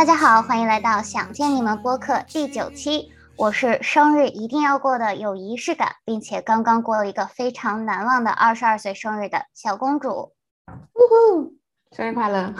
[0.00, 3.12] 大家好，欢迎来到想见你们播客第九期。
[3.36, 10.32] 我是生日一定要过的有仪式感，并且刚刚过了一个非常难忘的二十二岁生日的小公主。
[10.70, 10.98] 呜
[11.36, 11.52] 呼，
[11.94, 12.54] 生日快乐！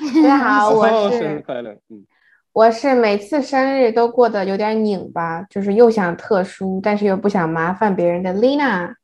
[0.00, 1.72] 大家好，我是生日快乐。
[1.90, 2.06] 嗯，
[2.54, 8.94] 我是每次生日都过得有点拧巴，就是又想特殊，但是又不想麻烦别人的 Lina。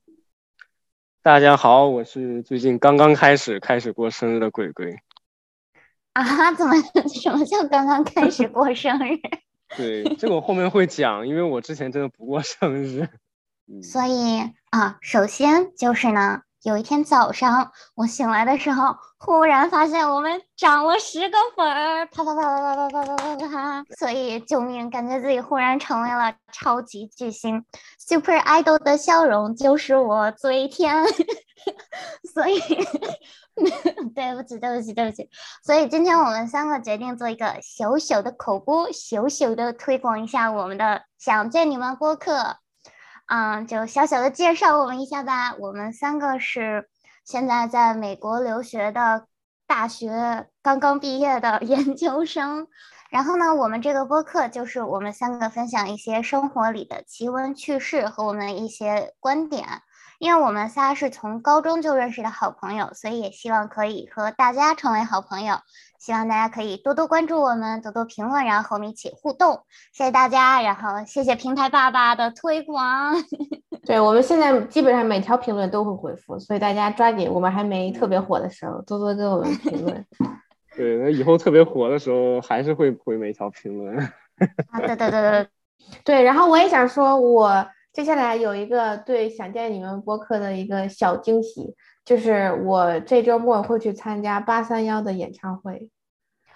[1.23, 4.97] 大家好，我是最近刚刚开始开始过生日的鬼鬼。
[6.21, 6.53] 啊？
[6.53, 6.75] 怎么？
[7.09, 9.19] 什么叫刚刚开始过生日？
[9.77, 13.09] 对，这个我后面会讲，因为我之前真的不过生日。
[13.83, 14.41] 所以
[14.71, 16.43] 啊，首先就是呢。
[16.65, 23.85] 有一天早上，我醒来的时候，忽然发现我们涨了十个粉儿，啪啪啪啪啪啪啪啪啪啪！
[23.99, 27.65] 所以救命，感觉自己忽然成为了超级巨星
[27.99, 31.05] ，Super Idol 的笑容就是我最甜。
[32.33, 32.61] 所以，
[34.15, 35.29] 对不起，对不起，对不起。
[35.63, 42.57] 所以今天我们三个决定做一个小小的口播，小小的推广一下我们的想见你们播客。
[43.27, 45.55] 嗯，就小小的介绍我们一下吧。
[45.59, 46.89] 我们三个是
[47.25, 49.27] 现在在美国留学的
[49.67, 52.69] 大学刚刚毕业的 研究生。
[53.11, 59.83] 然后呢，我们这个播客就是我们三个分享一些生活里的奇闻趣事和我们一些观点。
[60.23, 65.57] 因为我们仨是从高中就认识的好朋友，所以也希望可以和大家成为好朋友。
[65.99, 69.65] 希望大家可以多多关注我们，多多评论，然后和我们一起互动。
[69.93, 73.17] 谢谢大家，然后谢谢平台爸爸的推广。
[73.85, 80.07] 对我们现在基本上每条评论都会回复，所以大家抓紧，我们还没特别火的时候，多多给我们评论。
[80.77, 83.99] 对，那以后特别火的时候，还是会回每条评论。
[84.71, 85.49] 啊，对对对对
[86.05, 86.23] 对。
[86.23, 91.75] 然后我也想说，我接下来有一个对想见你们播客的一个小惊喜。
[92.05, 95.89] 就是我这周末会去参加八三幺的演唱会，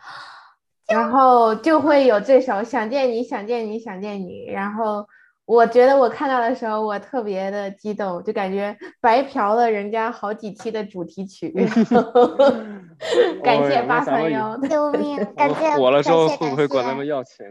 [0.89, 5.07] 然后就会有这首《想见你想见你想见你》，然后
[5.45, 11.55] 我觉得我看到的时候我特别的激动，就感觉白嫖了人家好几期的主题曲，
[13.45, 15.25] 感谢八三幺，救命！
[15.37, 17.47] 感谢火了之后会不会管他们要钱？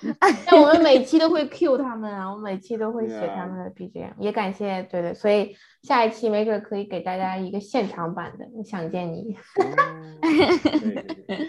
[0.50, 9.36] 那我们每期都会 Q 他们啊，我每期都会写他们的 BGM，也感谢，对对，所以下一期没准可以给大家一个现场版的《想见你》。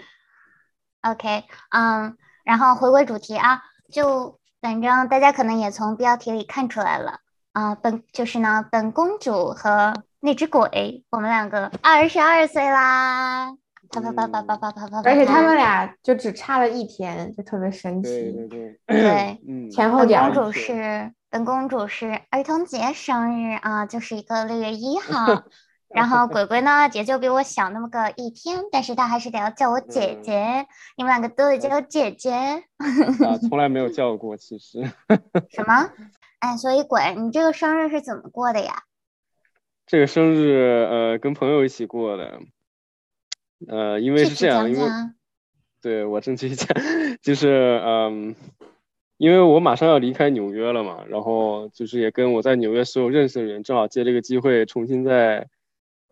[1.02, 7.20] OK，嗯，然后回归主题啊，就反正大家可能也从标题里看出来了
[7.52, 13.56] 啊，本就是呢，本公主和那只鬼，我们两个二十二岁啦。
[14.00, 15.10] 啪啪啪啪啪啪啪啪！
[15.10, 18.08] 而且他们俩就只差了一天，就特别神奇。
[18.32, 20.22] 对对对，嗯， 前后脚。
[20.22, 25.44] 本公主是本公主是儿童节生日啊，就是一个六月一号。
[25.94, 30.66] 然后鬼鬼呢，也就比我小那么个一天，但是他还是得要叫我姐姐。
[30.96, 32.32] 你们两个都得叫我姐姐。
[32.32, 34.82] 啊，从来没有 叫过，其实。
[35.50, 35.90] 什么？
[36.40, 38.84] 哎，所以鬼，你这个生日是怎么过的呀？
[39.86, 42.40] 这个生日，呃，跟朋友一起过的。
[43.68, 44.88] 呃，因为是这样，因为
[45.82, 46.66] 对我争取一下，
[47.22, 48.34] 就是嗯，
[49.16, 55.48] 因为我马上要离开纽约了嘛，然后就是也跟我在纽约所有认识的人，正好借这个机会重新再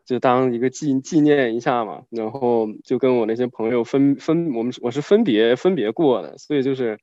[0.04, 6.98] 就当一个纪纪念一下嘛，然后就跟我那些朋友分分，我们我是分别分别过的，所以就是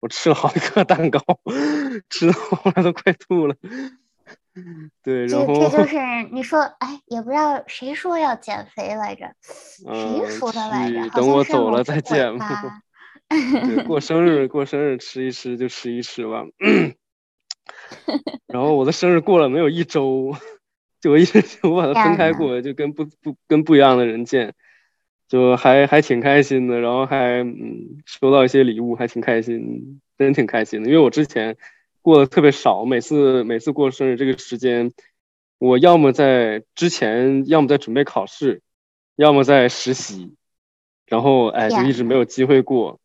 [0.00, 1.20] 我吃了好几个蛋糕，
[2.10, 3.54] 吃的后来都快吐了。
[5.02, 5.96] 对，然后这就 是
[6.32, 11.08] 你说，哎，也不知道谁说要减肥来着，谁说的来着？
[11.10, 12.46] 等我走了再减吧。
[13.28, 16.44] 对，过生日过生日吃一吃就吃一吃吧。
[18.46, 20.34] 然后我的生日过了没有一周，
[21.00, 24.54] 就我一直我把它分开过，就跟不不跟不一样的人见，
[25.28, 26.80] 就还还挺开心的。
[26.80, 30.88] 然后还嗯收到一些礼物，还挺开心，真挺开心的。
[30.88, 31.56] 因为我之前。
[32.08, 34.92] 过得特别少，每次每次过生日这个时间，
[35.58, 38.62] 我要么在之前，要么在准备考试，
[39.14, 40.34] 要么在实习，
[41.04, 42.98] 然后哎，就一直没有机会过。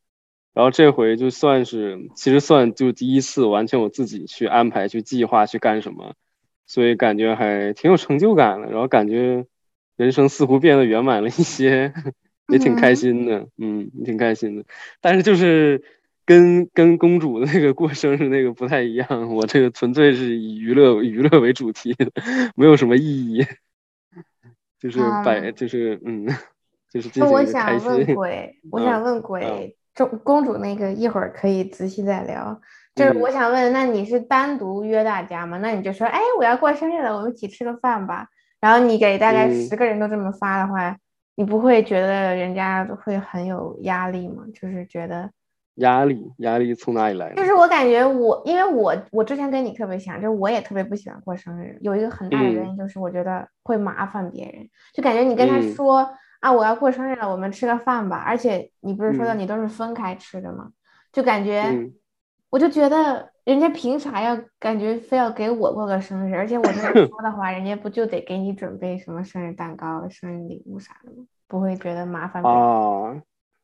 [0.53, 6.13] 然后这回就算是，其实算就第一次完全我自己去安排、去计划、去干什么，
[6.65, 8.71] 所以感觉还挺有成就感的。
[8.71, 9.45] 然后感觉
[9.97, 11.91] 人生似乎变得圆满了一些，
[12.47, 14.63] 也挺开心的，嗯，挺开心的。
[15.01, 15.83] 但是就是。
[16.25, 22.05] 跟跟公主的那个过生日那个不太一样，我这个纯粹是以娱乐娱乐为主题的，
[22.55, 23.45] 没有什么意义，
[24.79, 26.27] 就是摆就是嗯，
[26.89, 32.61] 就是那 我想问鬼，我想问鬼，中公主那个一会儿可以仔细再聊。
[32.95, 35.57] 就是我想问，那你是单独约大家吗？
[35.57, 38.27] 那你就说，哎，我要过生日了，我们一起吃个饭吧。
[38.61, 40.95] 然后你给大概十个人都这么发的话，
[41.35, 44.43] 你不会觉得人家会很有压力吗？
[44.53, 45.27] 就是觉得
[45.75, 47.33] 压力，压力从哪里来？
[47.33, 56.07] 就是我感觉我，因为我我之前跟你特别像，就是我也特别不喜欢过生日，有一个很大的原因就是我觉得会麻烦别人，就感觉你跟他说
[56.41, 60.69] 啊我要过生日了，我们吃个饭吧，而且你不是说的你都是分开吃的吗？
[61.11, 61.63] 就感觉
[62.49, 71.25] 我就觉得人家凭啥要感觉非要给我过个生日，而且我这么说的话， 人家不就得给你准备什么生日蛋糕、生日礼物啥的吗？
[71.47, 73.21] 不会觉得麻烦啊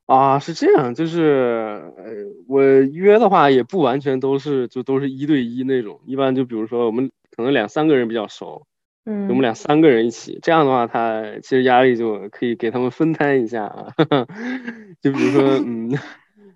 [0.10, 2.06] 啊，是这样，就是呃，
[2.48, 8.66] 我约的话也不完全都是就都是一对一那种，一般就比如说我们可能两三个人比较熟，
[9.06, 13.94] 嗯，我们两三个人一起，这样的话他其实压力就可以给他们分摊一下啊，
[15.00, 15.92] 就比如说嗯，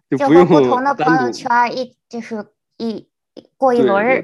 [0.10, 2.48] 就不用不同的朋友圈一就是
[2.78, 3.06] 一
[3.58, 4.24] 过一轮儿，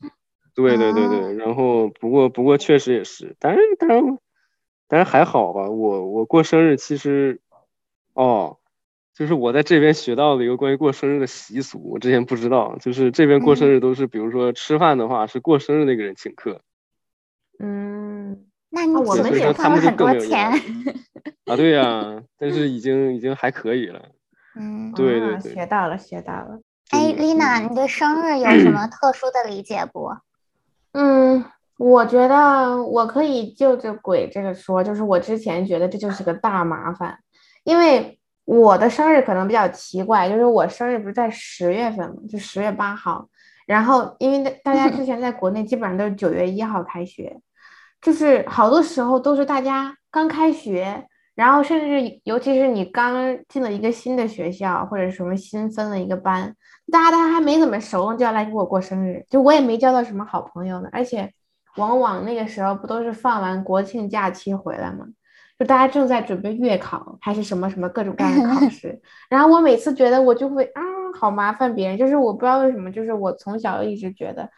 [0.56, 4.18] 对对对对，然后不过不过确实也是，但是但是。
[4.88, 7.40] 但是还好吧，我我过生日其实，
[8.12, 8.58] 哦，
[9.14, 16.60] 就是我在这边学到的一个关于过生日的习俗，我之前不知道，就是这边过生日都是，比如说吃饭的话是过生日那个人请客。
[17.58, 20.50] 嗯，那你我们也花了很多钱
[21.46, 24.02] 啊，对呀， 但是已经已经还可以了。
[24.58, 26.60] 嗯，对对对，学到了学到了。
[26.90, 30.10] 哎，丽娜，你对生日有什么特殊的理解不？
[30.92, 31.44] 嗯。
[31.78, 37.18] 我觉得我可以就着鬼这个说，就是我之前觉得这就是个大麻烦，
[37.64, 43.28] 因为我的生日可能比较奇怪，就是我生日不是在十月份嘛，就十月八号，
[43.66, 47.40] 然后因为大家之前在国内基本上都是九月一号开学，
[48.00, 56.54] 就是好多时候都是大家刚开学，然后甚至尤其是你刚进了一个新的学校或者什么新分了一个班，
[56.90, 61.32] 大家大家还没怎么熟就要来给我过生日，就我也没交到什么好朋友呢，而且。
[61.76, 65.06] 往往那个时候不都是放完国庆假期回来吗？
[65.62, 69.00] 就大家正在准备月考，还是什么什么各种各样的考 试。
[69.30, 70.82] 然后我每次觉得我就会啊，
[71.14, 71.96] 好麻烦别人。
[71.96, 74.50] 就是我不知道为什么，就是我从小一直觉得，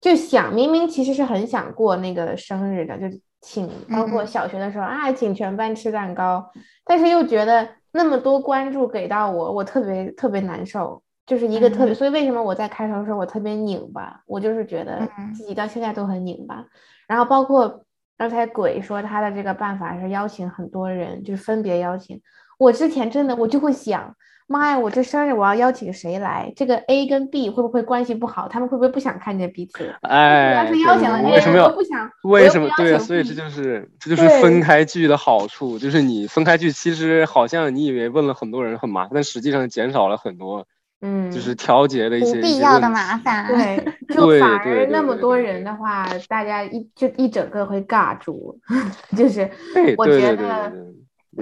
[0.00, 6.48] 就想明明其实是很想过那个生日的，就请，包括小学的时候啊，请全班吃蛋糕，
[6.84, 11.02] 但是又觉得那么多关注给到我，我特别特别难受。
[11.26, 14.22] 就是一个特别，所以为什么我在开头说我特别拧巴？
[14.24, 16.64] 我就是觉得自己到现在都很拧巴。
[17.08, 17.84] 然后包括
[18.18, 22.20] 刚才鬼说他的这个办法是邀请很多人，就是分别邀请。
[22.58, 24.16] 我之前真的我就会想，
[24.48, 26.52] 妈呀，我这生日我要邀请谁来？
[26.56, 28.48] 这个 A 跟 B 会不会关系不好？
[28.48, 29.94] 他们会不会不想看见彼此？
[30.02, 32.10] 哎，要是邀请了 A，我不想。
[32.24, 32.68] 为什么？
[32.76, 40.66] 对啊，所以这就是这就是分开聚的好处，就是你分开聚，其实好像你以为问了很多人很麻烦，但实际上减少了很多。
[41.00, 48.58] 嗯，就是调节的一些不必要的麻烦 对，就反而那么多人的话，大家一就一整个会尬住，
[49.16, 49.48] 就是
[49.96, 50.72] 我觉得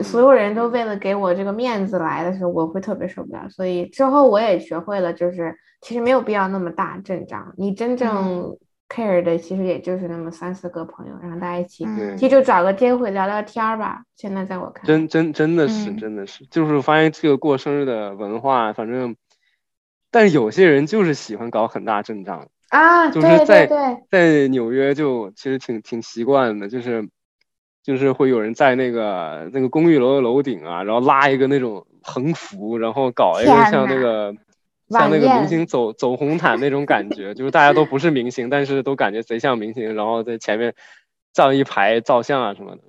[0.03, 3.49] 所有人都为了给我这个面子来的时候，我会特别受不了。
[3.49, 8.57] 所以之后我也学会了，就是其实没有必要那么大阵仗，你真正
[8.89, 11.87] care 的其实也就是那么三四个朋友，然后大家一起，
[12.17, 14.03] 其实就找个机会聊聊天儿吧。
[14.17, 19.15] 现在在我看，真真真的是真的是，就是发现这个过生日的文化，反正。
[20.09, 27.09] 但有些人就是喜欢搞很大阵仗啊，就是在在在纽约就其实挺挺习惯的，就是
[27.83, 34.35] 就是会有人在那个那个公寓楼的楼顶啊，然后拉一个那种横幅，然后搞一个像那个
[34.91, 40.75] 像那个明星走走红毯那种感觉，就是大家都不是明星，但是都感觉贼像明星，然后在前面
[41.33, 42.83] 站一排照相啊什么的。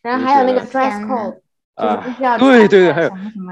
[0.00, 1.34] 然后还有那个 dress code，
[1.76, 3.10] 就是必须要对对对，还有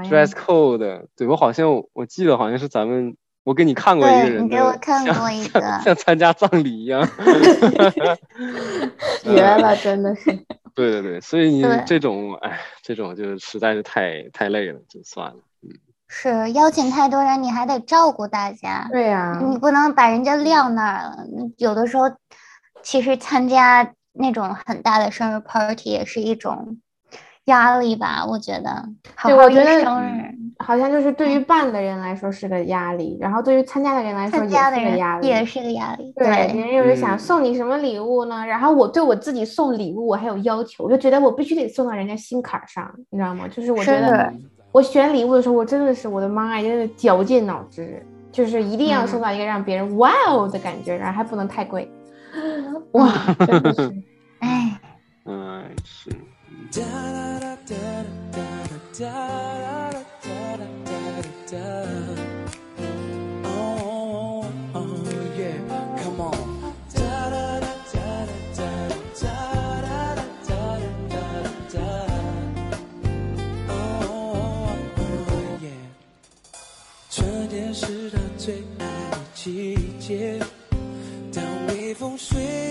[0.09, 3.15] dress code，对我好像我记得好像是咱们。
[3.43, 7.01] 我给你看过一个人，你给我看过一个，像参加葬礼一样，
[9.23, 10.31] 绝了，真的是。
[10.75, 15.35] 对对对，所以你这种，哎，这种就实在是太太累了，就算了。
[15.61, 15.69] 嗯，
[16.07, 18.87] 是邀请太多人，你还得照顾大家。
[18.91, 21.17] 对呀，你不能把人家撂那儿了。
[21.57, 22.05] 有的时候，
[22.81, 26.77] 其实参加那种很大的生日 party 也是一种。
[27.45, 28.85] 压力吧，我觉得。
[29.23, 29.85] 对，我觉得
[30.59, 36.13] 好像就是对于办的人来说是个压力，然后对于参加的人来说也是个压力，也是个压力。
[36.15, 38.45] 对，别人又是想送你什么礼物呢？
[38.45, 43.47] 然后我对我自己送礼物我还有要求，我就觉得我必须得送到人家心坎上，你知道吗？
[43.47, 44.31] 就是我觉得
[44.71, 51.91] 我选礼物的时候，我真的是我的妈呀，真的绞尽脑汁，就是一定要送到一个让别人哇哦的感觉，然后还不能太贵。
[52.93, 53.11] 哇，
[53.45, 53.93] 真的是，
[54.39, 54.79] 哎，
[55.25, 56.09] 嗯，是。
[56.75, 57.75] 哒哒哒
[58.31, 58.41] 哒
[58.97, 61.53] 哒哒哒哒哒哒哒哒。
[63.43, 64.81] 哦哦哦哦
[65.37, 65.39] 耶
[66.01, 66.33] ，Come on。
[66.91, 66.97] 哒
[67.29, 68.57] 哒哒哒
[69.21, 69.23] 哒
[70.47, 70.51] 哒
[71.09, 71.15] 哒
[71.71, 71.75] 哒。
[73.69, 73.71] 哦
[74.09, 74.99] 哦哦
[75.61, 75.65] 耶。
[77.11, 80.39] 春天是他最爱的季节，
[81.31, 82.62] 当微风随。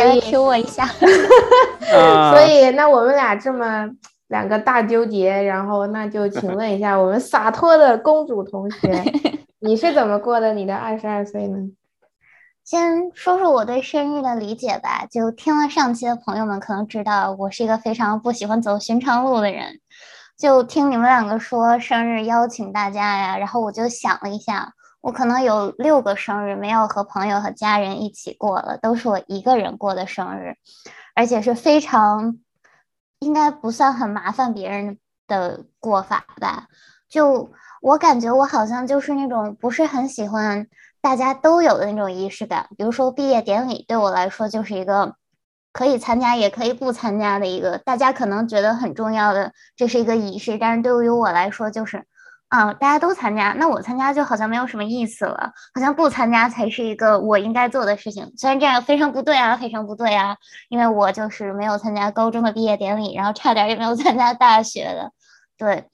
[0.00, 0.84] 谁来 Q 我一下？
[1.94, 3.88] 啊 所以那我们俩这么
[4.28, 9.02] 两个大纠结，然后那就请问一下我们洒脱的公主同学，
[9.60, 11.58] 你是怎么过的你的二十二岁呢？
[12.64, 15.04] 先说说我对生日的理解吧。
[15.10, 19.80] 就听了上期的朋友们可能知道，我是一个非常不喜欢走寻常路的人。
[20.38, 30.56] 就听你们两个说生日邀请大家呀，然后我就想了一下，我可能有六个生日没有和朋友和家人一起过了，都是我一个人过的生日，
[31.14, 32.38] 而且是非常
[33.18, 36.66] 应该不算很麻烦别人的过法吧。
[37.08, 40.66] 就我感觉我好像就是那种不是很喜欢
[41.00, 45.16] 大家都有的那种仪式感，比如说毕业典礼对我来说就是一个
[45.72, 52.04] 可以参加也可以不参加的一个，大家可能觉得很重要的，这是一个仪式，但是对于我来说就是，
[52.50, 58.32] 啊，大家都参加，那我参加就好像没有什么意思了，好像不参加才是一个我应该做的事情。
[58.36, 60.36] 虽然这样非常不对啊，非常不对啊，
[60.68, 65.12] 因为我就是没有参加高中的毕业典礼，然后差点也没有参加大学的，
[65.56, 65.88] 对。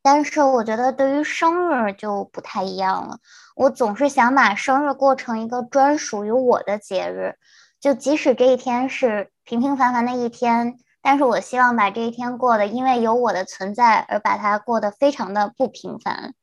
[0.00, 3.18] 但是我觉得对于生日就不太一样了，
[3.54, 7.34] 我总是想把生日过成一个专属于我的节日，
[7.78, 10.78] 就即使这一天是平平凡凡的一天，
[11.08, 16.34] 但是我希望把这一天过得，因为有我的存在而把它过得非常的不平凡。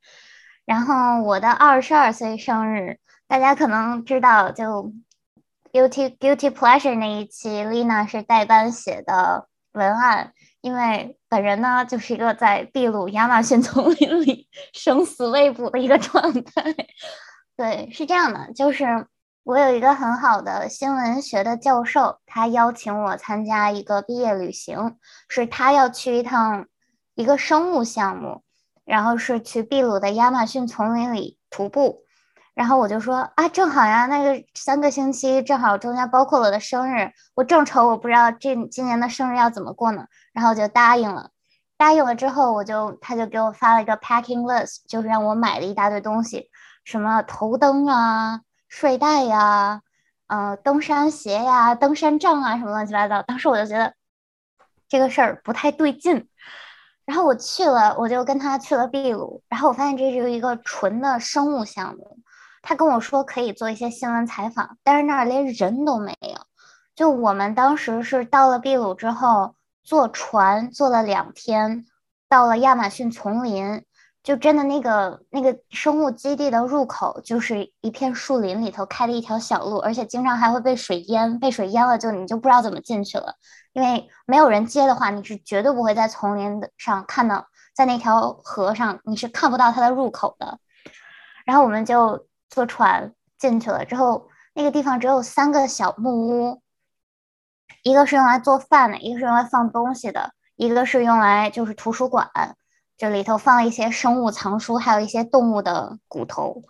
[0.66, 4.92] 然后我的二十二岁生日，大家可能知道，就
[5.72, 10.34] guilty guilty pleasure 那一期，Lina 是代班写的文案。
[10.62, 16.76] 因为本人呢，就是一个在秘鲁亚马逊丛林里生死未卜的一个状态。
[17.56, 19.06] 对，是这样的，就是
[19.46, 24.98] 我有一个很好的新闻学的教授，他邀请我参加一个毕业旅行，
[25.30, 26.66] 是他要去一趟
[27.14, 28.42] 一个生物项目，
[28.86, 32.02] 然后是去秘鲁的亚马逊丛林里徒步。
[32.56, 41.30] 然后我就说啊，正好呀，那个三个星期正好中间包括我的生日，我正愁我不知道这今年的生日要怎么过呢，然后我就答应了。
[41.78, 46.50] 答应了之后，我就他就给我发了一个 packing list，就是让我买了一大堆东西，
[46.84, 48.42] 什么头灯啊、
[48.78, 49.82] 睡袋呀、
[50.28, 53.22] 呃登山鞋呀、登山杖啊，什么乱七八糟。
[53.22, 53.94] 当时我就觉得
[54.90, 56.28] 这个事儿不太对劲。
[57.06, 62.20] 然后我去了，我就跟他去了秘鲁，然后我发现这是一个纯的生物项目。
[62.62, 66.46] 他跟我说可以做一些新闻采访，但是那儿连人都没有。
[66.96, 69.56] 就我们当时是到了秘鲁之后，
[69.86, 71.86] 坐船坐了两天，
[72.28, 73.85] 到了亚马逊丛林，
[74.26, 83.36] 就真的那个那个生物基地的入口就是一片树林里头开的一条小路，而且经常还会被水淹，被水淹了就你就不知道怎么进去了，
[83.72, 90.60] 因为没有人接的话，你是绝对不会在丛林的上看到，在那条河上你是看不到它的入口的。
[91.46, 92.28] 然后我们就。
[92.48, 96.62] 坐船进去了之后，那个地方只有三个小木屋，
[97.84, 102.30] 一个是用来做饭的，一个是用来放东西的，一个是用来就是图书馆，
[102.98, 106.64] 这里头放了一些生物藏书，还有一些动物的骨头。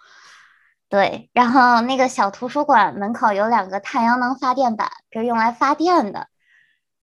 [0.90, 6.28] 对，然后那个小图书馆门口有两个太阳能发电板，这是用来发电的。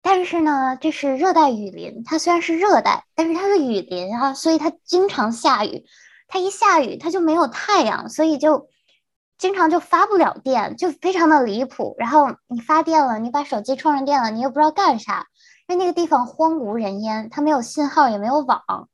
[0.03, 5.85] 但是呢，这是热带雨林，它虽然是热带，但是它是雨林啊，所以它经常下雨。
[6.29, 8.69] 它一下雨，它就没有太阳，所以就
[9.39, 11.95] 经常就发不了电，就非常的离谱。
[11.99, 15.27] 然后你发电了，你把手机充上电了，你又不知道干啥，
[15.67, 18.89] 因为那个地方荒无人烟，它没有信号，也没有网，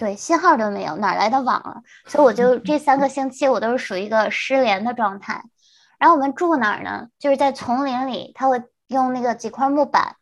[0.00, 1.82] 对，信号都没有，哪来的网啊？
[2.06, 5.44] 所以我就这三个星期我都是属于一个失联的状态。
[5.98, 7.08] 然后我们住哪儿呢？
[7.18, 10.16] 就是在丛林里，他会用那个几块木板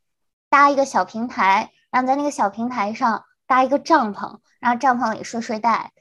[0.51, 5.93] 搭一个小平台，然后在那个小平台上搭一个帐篷，然后帐篷里睡睡袋。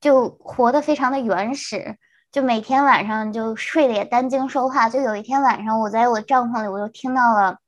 [0.00, 1.98] 就活得非常的原始，
[2.32, 4.88] 就每天晚上就睡得也担惊受怕。
[4.88, 7.58] 就有一天晚上，我在我帐篷里，我就听到了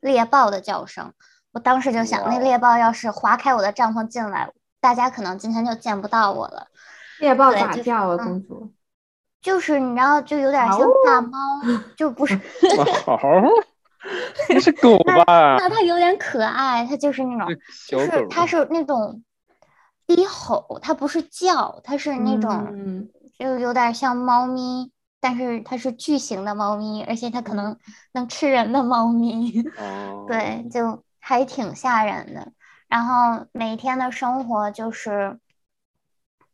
[0.00, 1.14] 猎豹的叫声。
[1.52, 4.50] 我当时就想，那猎豹要是划开我的帐篷进来，
[4.86, 6.68] 大家可能今天就见不到我了。
[7.18, 8.72] 猎豹咋叫啊，公主？
[9.42, 11.38] 就是你知道，就有点像大猫，
[11.96, 12.38] 就不是。
[13.04, 13.18] 好，
[14.48, 15.56] 那是狗吧？
[15.58, 17.56] 那它有点可爱，它就是那种，
[17.88, 19.24] 就是它是那种
[20.06, 23.08] 低吼，它不是叫，它是那种，
[23.40, 27.76] 就有点像猫咪，但是它是巨型的猫咪，而且它可能
[28.12, 29.64] 能吃人的猫咪。
[29.78, 30.26] 哦。
[30.30, 32.52] 对，就还挺吓人的。
[32.88, 35.38] 然后每天的生活就是。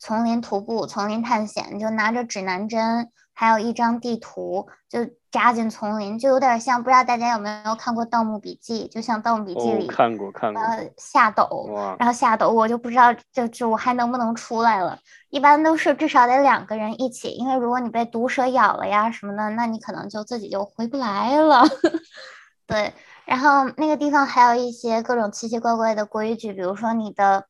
[0.04, 4.98] 丛林徒步，丛林探险，就拿着指南针，还有一张地图，就
[5.30, 8.88] 扎进丛林，就有点像，不知道大家有没有看过《盗墓笔记》？
[8.92, 11.70] 就像《盗墓笔记》里看过看过，呃，下斗，
[12.00, 14.98] 然后下斗，我就不知道，就就我还能不能出来了？
[15.30, 21.62] 一般都是至少得两个人一起，因为如果你被毒蛇咬了呀什么的，那你可能就自己就回不来了。
[22.66, 22.92] 对，
[23.26, 27.46] 然后那个地方还有一些各种奇奇怪怪的规矩，比如说你的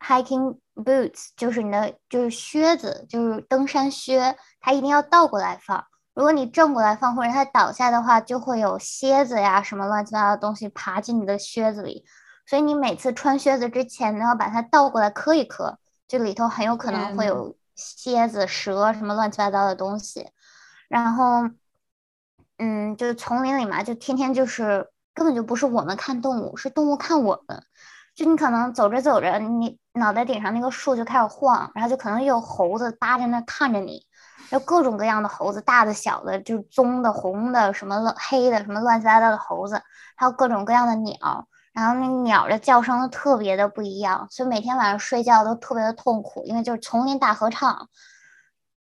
[0.00, 0.58] hiking。
[0.74, 5.84] Boots 就是你的，就是靴子，就是登山靴，它一定要倒过来放。
[6.14, 12.06] 如果你正过来放，或者它倒下的话，就会有蝎子呀什么乱七八糟的东西爬进你的靴子里。
[12.46, 20.30] 所以你每次穿靴子之前，都要把它倒过来磕一磕，这里头很有可能会有蝎子、蛇什么乱七八糟的东西。
[20.88, 21.50] 然后，
[22.58, 27.62] 嗯，就是丛林里嘛，就天天就是根本就不是我们看动物，是动物看我们。
[28.14, 34.06] 就你可能走着走着，你脑袋顶上那个树就开始晃，然后就可能有猴子扒在那看着你，
[34.50, 39.80] 有各种各样的猴子，大的、小的，就是棕的、红的，什么黑的，什么乱七八糟的猴子，
[40.14, 47.88] 还有各种各样的鸟，然后那鸟的叫声都特别的不一样，所以每天晚上睡觉都特别的痛苦，因为就是丛林大合唱，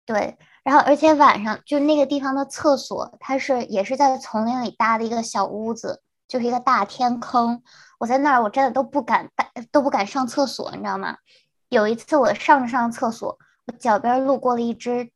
[0.05, 7.63] 对，然后而且晚上就那个地方的厕所，它是也是在丛林里搭的一个小屋子，就是一个大天坑。
[7.99, 9.31] 我在那儿，我真的都不敢
[9.71, 11.17] 都不敢上厕所，你知道吗？
[11.69, 15.11] 有一次我上着上厕所，我脚边路过了一只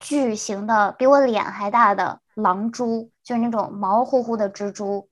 [0.00, 5.08] 巨型的、比我脸还大的狼蛛，就是那种毛乎乎的蜘蛛。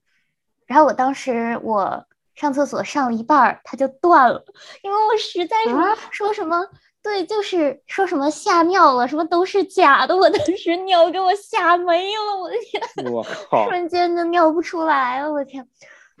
[0.65, 2.05] 然后我当时我
[2.35, 4.43] 上厕所上了一半儿，它就断了，
[4.81, 6.65] 因为我实在是说什么
[7.03, 10.15] 对，就是说什么吓尿了，什么都是假的。
[10.15, 13.11] 我当时尿给我吓没了，我的天！
[13.11, 13.67] 我靠！
[13.67, 15.67] 瞬间就尿不出来了，我的天！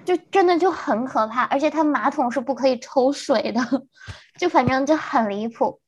[0.03, 3.61] 就真的就很可怕，而且它马桶是不可以抽水的，
[4.37, 5.79] 就反正就很离谱。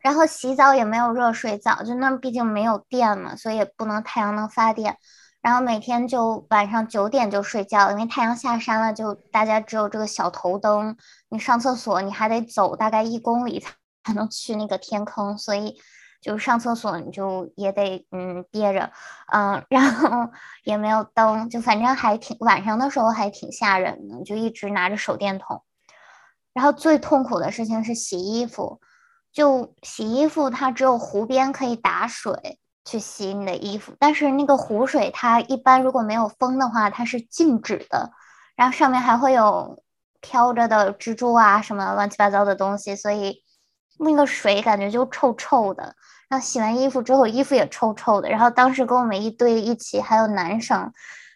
[0.00, 4.98] 然后洗澡也没有热水澡，就那毕竟没有电嘛，所以也不能太阳能发电。
[5.40, 10.96] 然后每天就晚上九点就睡觉，因为太阳下山了，就大家只有这个小头灯。
[11.30, 13.72] 你上厕所你还得走大概一公里才
[14.04, 15.80] 才能去那个天坑，所以。
[16.22, 18.92] 就上厕所你就也得嗯憋着，
[19.32, 20.30] 嗯， 然后
[20.62, 25.64] 也没有灯，就反正还挺晚上的时候还挺吓人的，就一直拿着手电筒。
[26.52, 28.80] 然后最痛苦的事情是洗衣服，
[29.32, 38.12] 就洗衣服它只有湖边可以打水去洗你的衣服，但是那个湖水它一般如果没有风的话它是静止的，
[38.54, 39.82] 然后上面还会有
[40.20, 43.41] 飘着的蜘蛛啊什么乱七八糟的东西，所以
[44.02, 45.94] 那个水感觉就臭臭的。
[46.28, 48.28] 然后洗完衣服之后，衣服也臭臭的。
[48.28, 50.92] 然后当时跟我们一堆一起，还有男生，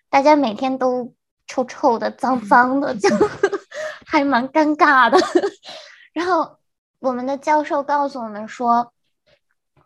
[0.09, 1.13] 大家每天都
[1.47, 3.09] 臭臭的、脏脏的，就
[4.07, 5.19] 还蛮尴尬的。
[6.15, 6.57] 然后
[6.99, 8.91] 我们的教授告诉我们说，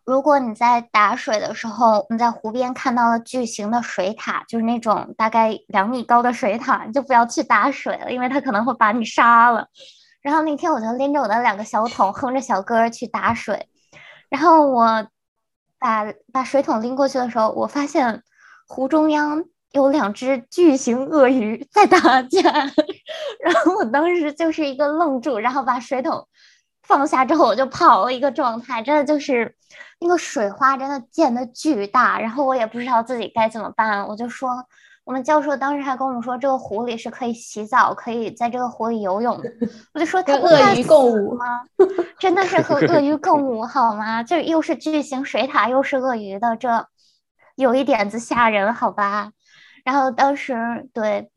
[0.04, 9.66] 如果你在打水的时候，你在湖边看到了巨型的水獭，就是那种大概两米高的水獭，你就不要去打水了，因为它可能会把你杀了。
[10.22, 13.68] 然后那天我就拎着我的两个小桶，哼着小歌去打水。
[14.28, 15.08] 然后我
[15.78, 18.22] 把把水桶拎过去的时候，我发现
[18.68, 22.40] 湖中央有两只巨型鳄鱼在打架，
[23.42, 26.28] 然后我当时就是一个愣住，然后把水桶
[26.82, 29.56] 放下之后，我就跑了一个状态，真的就是
[30.00, 34.50] 那个水花真的溅的巨大，然后我也不知道自己该怎么办，我就说。
[35.04, 39.50] 我们教授当时还跟我们说，这个湖里是可以洗澡，可以在这个湖里游泳的。
[39.92, 41.44] 我就说，跟鳄鱼共舞吗？
[42.18, 44.22] 真的是和鳄鱼 共舞好吗？
[44.22, 46.86] 这又是巨型水獭，又是鳄鱼的，这
[47.56, 49.32] 有一点子吓人，好吧？
[49.84, 51.30] 然后当时对，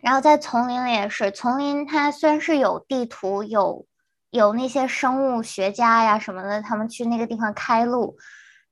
[0.00, 3.86] 然后在丛林里也是，丛林它虽然是有地图，有
[4.30, 8.16] 有那些生物学家呀什么的，他们去那个地方开路。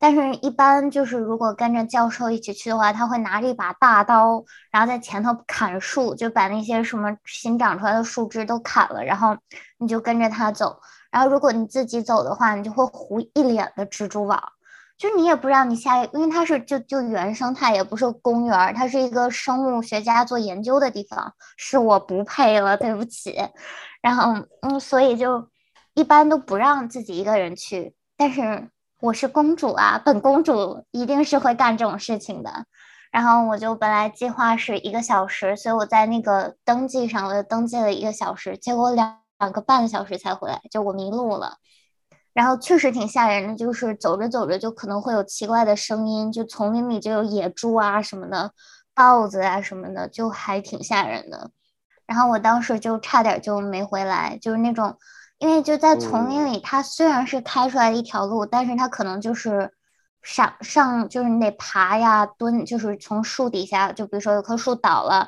[0.02, 9.36] 但是，一般就是如果跟着教授一起去的话，他会拿着一把大刀，然后在前头砍树，就把那些什么新长出来的树枝都砍了，然后
[9.78, 10.80] 你就跟着他走。
[11.12, 14.42] 然后如果你自己走的话，你就会糊一脸的蜘蛛网。
[14.98, 23.36] 就你也不知道你下，因为它是就就原生态，也不是公园，它是一个生物学家做研究的地方，是我不配了，对不起。
[24.00, 25.48] 然后嗯，所以就
[25.94, 28.68] 一般都不让自己一个人去，但是
[29.02, 32.66] 我是公主啊，本公主一定是会干这种事情的。
[33.10, 41.56] 然后我就本来计划是一个小时，所以我在那个登记上我就登记了一个小时，结果两两个半小时才回来，就我迷路了。
[42.32, 48.52] 然后确实挺吓人的，就是走着走着就可能会有奇怪的声音，就丛林里就有野猪啊什么的，
[48.94, 51.50] 豹子啊什么的，就还挺吓人的。
[52.06, 54.96] 然后我当时就差点就没回来，就是那种，
[55.42, 59.72] 因为就在丛林里，它虽然是开出来的一条路，但是它可能就是
[60.22, 65.26] 上上就是你得爬呀蹲，就是从树底下，就比如说有棵树倒了，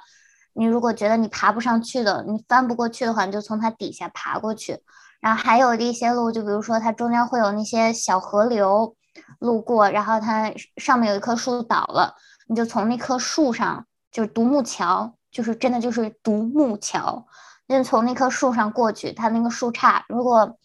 [0.53, 4.79] 你如果觉得你爬不上去的，你翻不过去的话，你就从它底下爬过去。
[5.21, 8.95] 然后还有的一些路，就比如说它中间会有那些小河流
[9.41, 12.15] 路过，然后它上面有一棵树倒了，
[12.47, 17.27] 你就从那棵树上，就是独木桥，就是真的就是独木桥，
[17.69, 20.57] 就从那棵树上过去，它那个树杈，如果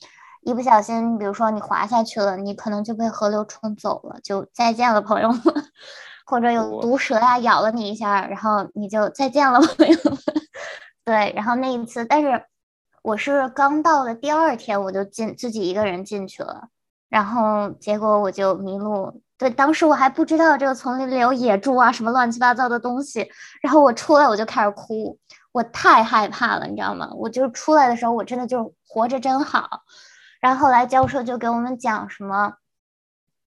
[0.42, 5.42] 一不小心，比如说你滑下去了，你可能就被河流冲走了，就再见了，朋友们。
[6.26, 10.18] 或者有毒蛇呀咬了你一下，然后你就再见了，朋友们。
[11.04, 12.46] 对，然后那一次，但是。
[13.02, 16.68] 我是刚到的第二天，我就进自己一个人进去了，
[17.08, 19.22] 然后结果我就迷路。
[19.38, 23.26] 对，当时我还不知道这个丛林里有野猪啊，什么乱七八糟的东西。
[23.62, 25.18] 然后我出来我就开始哭，
[25.52, 27.10] 我太害怕了，你知道吗？
[27.16, 29.82] 我就出来的时候，我真的就活着真好。
[30.40, 32.54] 然后后来教授就给我们讲什么，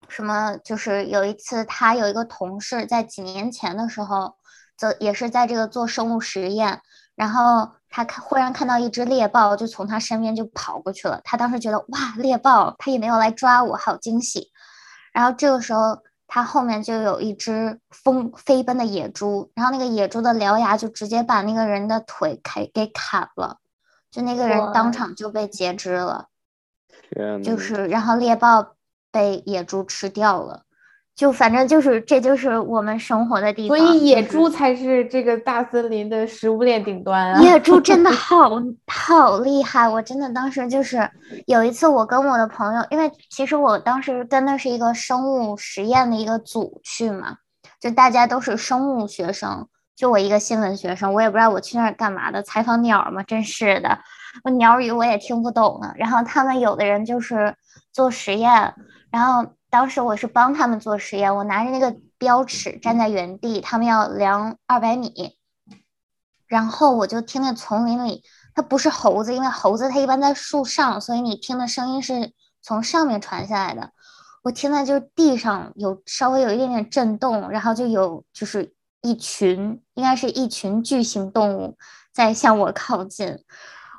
[0.07, 4.35] 什么就是有一次他有一个同事在几年前的时候，
[4.77, 6.81] 就也是在这个做生物实验，
[7.15, 7.71] 然后。
[7.91, 11.19] 他看忽然看到一只猎豹，就从他身边就跑过去了。
[11.23, 14.51] 他当时觉得哇，猎豹，他也没有来抓我，好惊喜。
[15.11, 15.97] 然后这个时候，
[16.31, 23.57] 他后面就有一只疯飞奔的野猪，然后那个野猪的獠牙就直接把那个人的腿开给砍了，
[24.11, 26.27] 就那个人当场就被截肢了。
[27.09, 28.75] 天就是，然后猎豹
[29.11, 30.61] 被野猪吃掉了。
[31.19, 33.77] 就反正就是，这就是我们生活的地方。
[33.77, 37.41] 所以野猪才是这个大森林的食物链顶端啊！
[37.41, 38.49] 野猪真的 好
[38.87, 41.11] 好厉害，我真的当时就是
[41.45, 47.35] 有一次，我跟我的朋友，因为其实我当时跟的是一个生物实验的一个组去嘛，
[47.81, 53.99] 就大家都是生物学生，就我一个新闻学生，我也不知道我去那儿干嘛的，采访鸟嘛，真是的，
[54.45, 55.91] 我鸟语我也听不懂啊。
[55.97, 57.53] 然后他们有的人就是
[57.91, 58.73] 做实验，
[59.11, 59.51] 然后。
[59.69, 65.37] 当时我是帮他们做实验，我拿着那个标尺站在原地，他们要量二百米，
[66.47, 68.23] 然后我就听见丛林里，
[68.55, 73.91] 它不是猴子，因为猴子它一般在树上，所以你听的声音是从上面传下来的。
[74.41, 81.77] 我听到就是地上有稍微有一点点震动，然后就有就是一群，应该是一群巨型动物
[82.11, 83.37] 在向我靠近。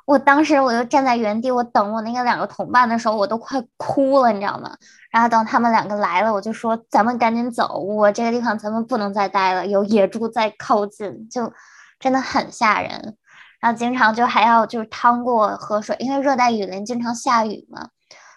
[0.05, 4.75] 我当时我就站在原地，我等我那个两个同伴的时候，我都快哭了，你知道吗？
[5.11, 11.51] 然后等他们两个来了，我就说咱们赶紧走，我这个地方咱们不能再待了，有野猪在靠近，就
[11.99, 13.17] 真的很吓人。
[13.59, 17.89] 然后经常就还要就是趟过河水，因为热带雨林经常下雨嘛，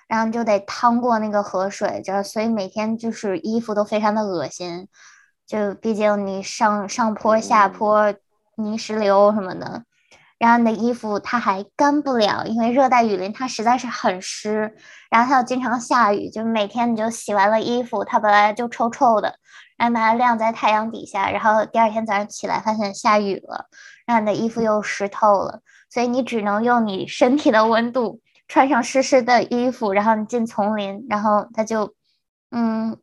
[0.08, 4.88] 然后就得趟过那个河水，就所以每天就是衣服都非常的恶心，
[5.46, 8.12] 就毕竟你上上坡下坡
[8.56, 9.84] 泥石流什么的。
[10.44, 14.76] 然后你的衣服它还干不了，因为热带雨林它实在是很湿，
[15.08, 19.36] 然后它又经常下雨，就每天你就洗完了衣服，它本来就臭臭的，
[19.78, 23.64] 然后把它晾在太阳底下，然后第二天早上起来发现下雨了，
[24.04, 31.94] 然后你的衣服又湿透了，所以你只能用你身体的温度穿上湿湿的衣服，然后你进丛林，然后它就
[32.50, 32.94] 嗯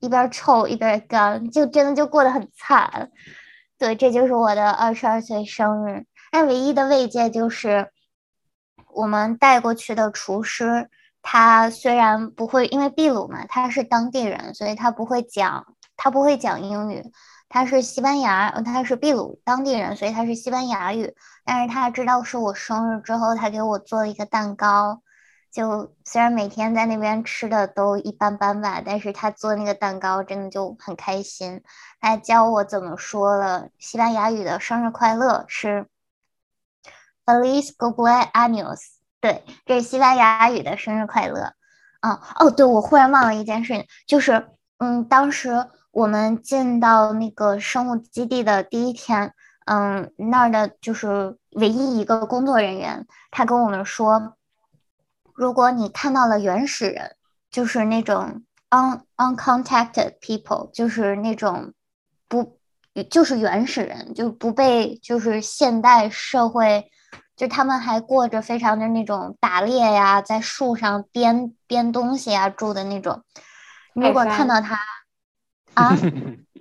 [0.00, 3.08] 一边臭一边干，就真的就过得很惨。
[3.78, 6.04] 对，这就是我的二十二岁生日。
[6.30, 7.90] 但唯一的慰藉就是
[8.92, 10.88] 我们带过去的厨师，
[11.22, 17.04] 他虽然不会，因为秘鲁嘛，他是当地人，所以他不会讲，他不会讲英语，
[17.48, 21.14] 他是西班牙，他是秘鲁当地人，所以他是西班牙语。
[21.44, 25.02] 但是他知道是我生日之后，他给我做了一个蛋糕。
[25.52, 31.62] 就虽然每天在那边吃的都一般般吧，但是他做那个蛋糕真的就很开心。
[32.00, 35.86] 他教我怎么说了西班牙语的生日快乐是。
[37.24, 38.78] Feliz cumpleaños，
[39.20, 41.52] 对，这是西班牙语的生日快乐。
[42.00, 49.34] 嗯，哦，对，我忽然忘了一件事，就是，嗯，当时我们进到那个生物基地的第一天，
[49.66, 54.34] 嗯，那儿的就是唯一一个工作人员，他跟我们说，
[55.34, 57.16] 如果你看到了原始人，
[57.50, 61.74] 就是那种 un uncontacted people，就是那种
[62.28, 62.58] 不
[63.10, 66.90] 就是原始人，就不被就是现代社会，
[67.40, 73.22] 就他们还过着非常的那种打猎呀，在树上编编东西啊住的那种。
[73.94, 74.78] 如果看到他
[75.72, 75.96] 啊，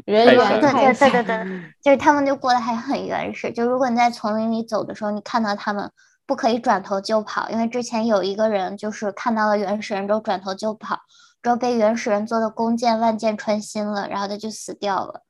[0.06, 3.52] 人猿对对对对对，就是他们就过得还很原始。
[3.52, 5.92] 就如果你在丛林里走的时候，你看到他们，
[6.26, 11.02] 不可以转头就跑，因为之前有一个人就是看到了原始人之后转头就跑，
[11.44, 15.24] 之后被原始人做的弓箭万箭穿心了，然后他就死掉了。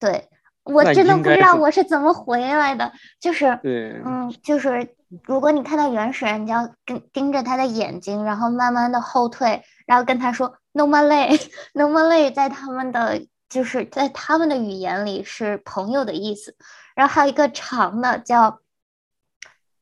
[0.00, 0.28] 对
[0.64, 4.94] 我真的不知道我是怎么回来的，就是对，嗯，就是
[5.24, 11.40] 如果你看到原始人，你就要跟盯着他的眼睛，然后慢慢的后退，然后跟他说 “no m a l a y
[11.74, 16.56] no m a l a y 在他们的就是在他们的语言里是朋友的意思。
[16.94, 18.60] 然后还有一个长的叫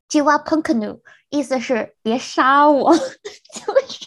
[0.08, 4.06] “jiwa punkanu”，意思是别杀我， 就是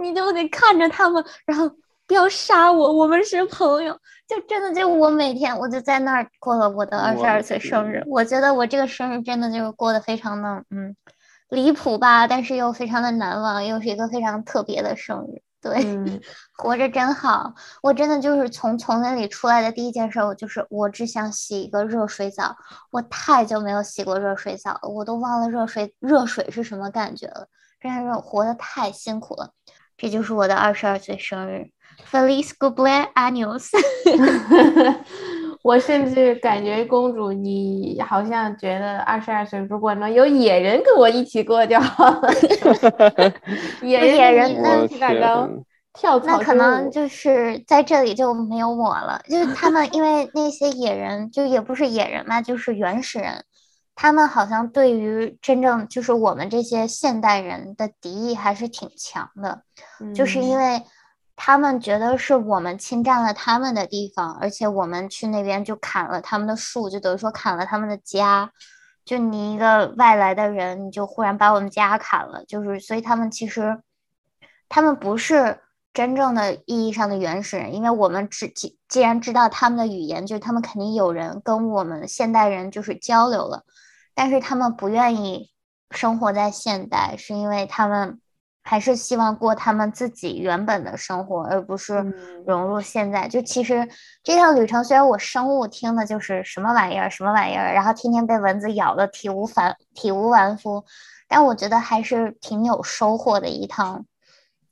[0.00, 1.70] 你就得看着他们，然后
[2.06, 3.98] 不要杀我，我们是朋友。
[4.32, 10.96] 就真的就我每天我就在那儿过了我的二十二岁生日，我觉得我这个生日真的就是过得非常的嗯
[11.50, 15.42] 离谱吧，但是又非常的难忘，又是一个非常特别的生日。
[15.60, 16.18] 对，嗯，
[16.56, 17.52] 活着真好。
[17.82, 22.56] 我真的就是从丛林里出来的第一件事，我就是我只想洗一个热水澡。
[22.90, 27.48] 我太久没有洗过热水澡了，我都忘了热水热水是什么感觉了。
[27.78, 29.50] 真的是活得太辛苦了。
[29.98, 31.68] 这就是我的二十二岁生日
[32.10, 33.68] ，Feliz cumpleaños。
[35.62, 42.32] 我甚至感觉公主，你好像觉得二十二岁，如果能有野人跟我一起过就好了。
[43.80, 44.86] 野人野人那
[45.94, 53.44] 跳那可能就是在这里就没有我了，就是他们， 因为那些野人就也不是野人嘛，就是原始人，
[53.94, 59.62] 他们好像对于真正就是我们这些现代人的敌意还是挺强的，
[60.14, 60.82] 就是因嗯为
[61.44, 68.48] 他们觉得是我们侵占了他们的地方，而且我们去那边就砍了他们的树，就等于说砍了他们的家。
[69.04, 73.82] 就你一个外来的人，你就忽然把我们家砍了，就是所以他们其实
[74.68, 75.58] 他们不是
[75.92, 83.64] 真正的意义上的原始人，因为我们只既既然知道他们的语言，就他们肯定有人跟我们现代人就是交流了，
[84.14, 85.50] 但是他们不愿意
[85.90, 88.20] 生活在现代，是因为他们
[88.62, 92.14] 还是希望过他们自己原本的生活，而不是嗯
[92.46, 93.26] 融入现在。
[93.28, 93.86] 就其实
[94.22, 100.84] 这趟旅程，虽然我生物听的就是什么玩意儿什么玩意儿，然后天天被蚊子咬的体无反体无完肤，
[101.28, 104.06] 但我觉得还是挺有收获的一趟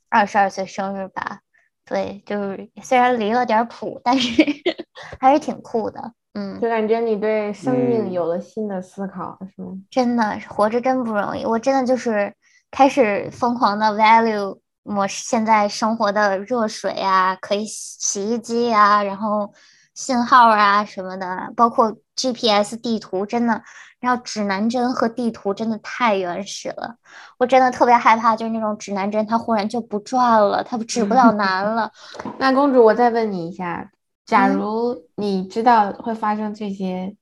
[0.09, 1.41] 二十二岁生日吧。
[1.85, 4.45] 对，就是虽然离了点儿谱，但是
[5.19, 6.13] 还是挺酷的。
[6.35, 9.73] 嗯，就感觉你对生命嗯有了新的思考，是吗？
[9.91, 12.33] 真的活着真不容易，我真的就是
[12.71, 19.53] 开始疯狂的 value 我现在生活的热水啊，可以洗洗衣机啊，然后
[19.95, 23.63] 信号啊什么的，包括 GPS 地图，真的，
[24.01, 26.97] 然后指南针和地图真的太原始了，
[27.39, 31.93] 我真的特别害怕，就是那种指南针它忽然就不转了，它指不了南了。
[32.39, 33.91] 那公主，我再问你一下，
[34.25, 37.15] 假嗯如你知道会发生这些，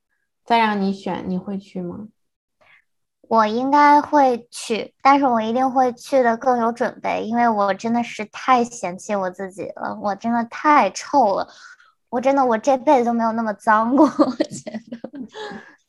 [0.44, 2.06] 再让你选，你会去吗？
[3.28, 11.46] 我应该会去，但是我一定会去的更有准备，因为我真的是太嫌弃我自己了，我真的太臭了，
[12.08, 15.20] 我真的我这辈子都没有那么脏过， 我觉得，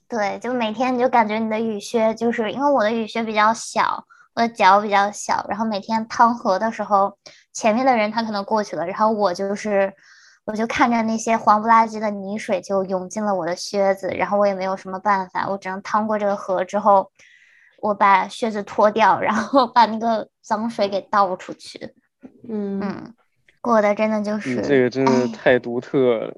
[0.07, 4.03] 对，就每天你就感觉你的雨靴，就是因为我的雨靴比较小，
[4.35, 7.17] 我的脚比较小，然后每天趟河的时候，
[7.53, 9.93] 前面的人他可能过去了，然后我就是。
[10.45, 17.11] 我就看着那些黄不拉几的泥水就涌进了我的靴子，然后我也没有什么办法，我只能趟过这个河之后，
[17.81, 21.93] 我把靴子脱掉，然后把那个脏水给倒出去。
[22.47, 23.13] 嗯，嗯，
[23.61, 26.33] 过的真的就是，你这个真的哎太独特了，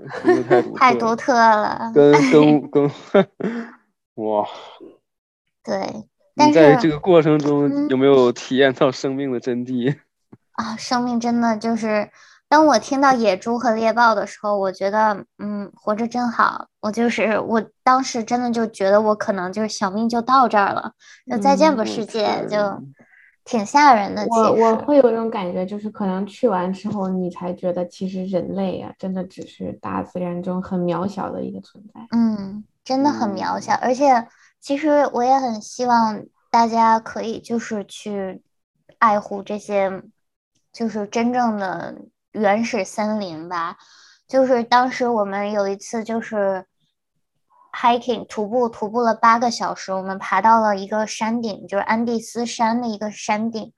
[0.76, 2.20] 太独 特了，独特了。
[2.32, 3.28] 跟跟跟，
[4.16, 4.48] 哇！
[5.64, 9.96] 对，但你在这是个过程中嗯有没有体验到生命的真谛？
[10.54, 12.10] 啊，生命真的就是，
[12.52, 16.68] 当我听到野猪和猎豹的时候，我觉得，嗯，活着真好。
[16.82, 20.92] 我就是，我当时真的就觉得我可能就是小命就到这儿了，
[21.32, 22.84] 就再见吧嗯世界，是就
[23.46, 24.28] 挺吓人的。
[24.30, 32.02] 我我，会有一种感觉，就是可能去完之后，你才觉得其实人类啊，真的只是大自然中很渺小的一个存在。
[32.12, 34.28] 嗯，真的很渺小，而且
[34.60, 38.42] 其实我也很希望大家可以就是去
[39.00, 40.04] 爱护这些，
[40.74, 41.96] 就是真正的
[42.32, 43.78] 原始森林吧。
[44.28, 46.66] 就是当时我们有一次就是
[47.74, 53.74] hiking 徒步，徒步了八个小时，我们爬到了一个山顶，就是安第斯山的一个山顶，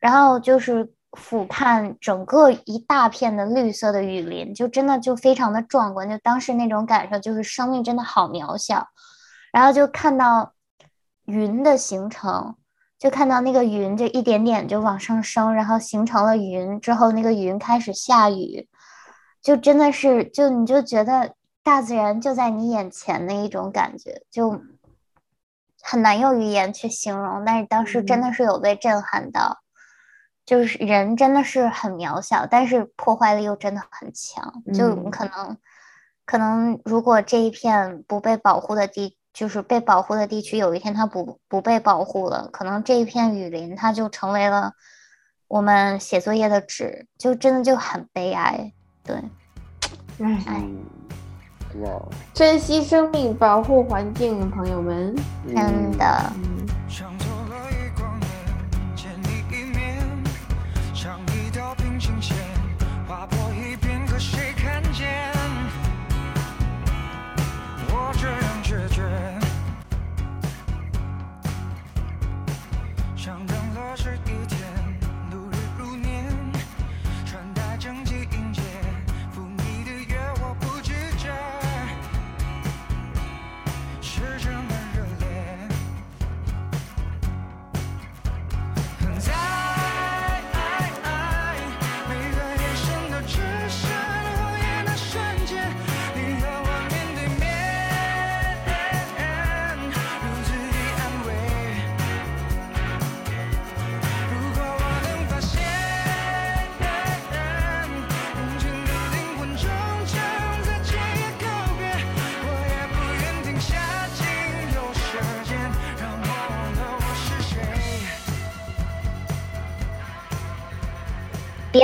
[0.00, 8.86] 然后就是俯瞰整个一大片的绿色的雨林，就真的就非常的壮观，就当时那种感受就是生命真的好渺小，
[9.50, 10.52] 然后就看到
[11.24, 12.54] 云的形成。
[12.98, 18.66] 就看到那个云就一点点就往上升，然后形成了云之后，那个云开始下雨，
[19.42, 24.62] 就真的是就你就觉得大自然就在你眼前的一种感觉，就
[25.82, 27.44] 很难用语言去形容。
[27.44, 29.58] 但是当时真的是有被震撼到，
[30.46, 34.62] 就是人真的是很渺小，但是破坏力又真的很强。
[34.72, 35.58] 就可能
[36.24, 39.18] 可能如果这一片不被保护的地。
[39.36, 44.72] 就是被保护的地区，有一天它不不被保护了，可能这一片雨林它就成为了
[45.46, 48.72] 我们写作业的纸，就真的就很悲哀。
[49.04, 49.14] 对，
[50.18, 50.64] 哎，
[51.82, 52.00] 哇，
[52.32, 55.14] 珍惜生命，保护环境，朋友们，
[55.46, 56.32] 真的。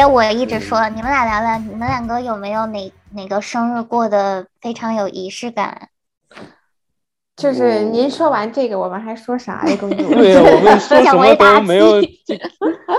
[0.02, 5.90] 别，我一直说，你们俩聊聊，你们两个有没有哪哪个生日过得非常有仪式感？
[7.36, 9.96] 就是您说完这个，我们还说啥呀，公 主？
[10.14, 12.00] 对呀，我们说 什么都没有，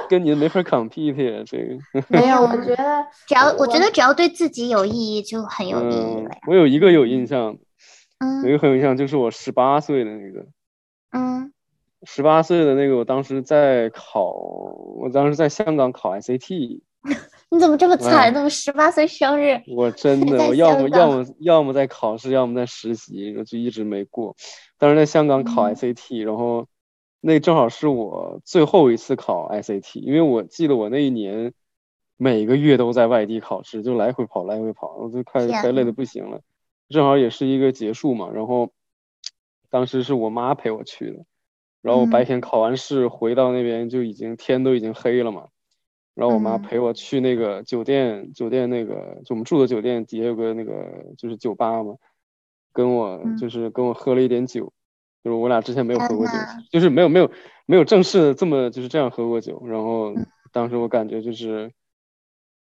[0.09, 2.05] 跟您没法 compete 这个。
[2.07, 6.31] 没有，我觉得只要我觉得只要对自己有意义，就很有意义了。
[6.47, 7.57] 我有一个有印象，
[8.19, 10.45] 嗯，有一个很有印象，就是我十八岁的那个，
[11.11, 11.53] 嗯，
[12.03, 14.33] 十八岁的那个，我当时在考。
[14.95, 16.79] 我当时在香港考 SAT，
[17.49, 18.33] 你怎么这么惨？
[18.33, 19.61] 怎么十八岁生日？
[19.67, 24.35] 我真的，我要么要么要么在考试，要么在实习，就一直没过。
[24.77, 26.67] 当时在香港考 SAT，然后
[27.21, 31.53] 那正好是我最后一次考 SAT，因为我记得我那一年
[32.17, 36.41] 每个月都在外地考试，就来回跑，来回跑，我就快快累的不行了。
[36.89, 38.71] 正好也是一个结束嘛，然后
[39.69, 41.25] 当时是我妈陪我去的。
[41.81, 45.47] 然后我白天考完试回到那边就已经天都已经黑了嘛，
[46.15, 51.95] 然后我妈陪我去那个酒店，酒店那个就我们住的酒店底下有个那个就是酒吧嘛，
[52.71, 54.71] 跟我就是跟我喝了一点酒，
[55.23, 56.33] 就是我俩之前没有喝过酒，
[56.71, 57.31] 就是没有没有
[57.65, 60.13] 没有正式的这么就是这样喝过酒，然后
[60.51, 61.71] 当时我感觉就是。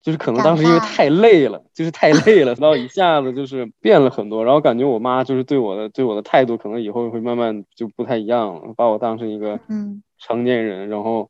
[0.02, 10.02] 就是可能当时因为太累了，就是太累了，然后一下子就是变了很多，然后感觉我妈就是对我的对我的态度可能以后会慢慢就不太一样了，把我当成一个嗯。
[10.18, 11.30] 成年人，然后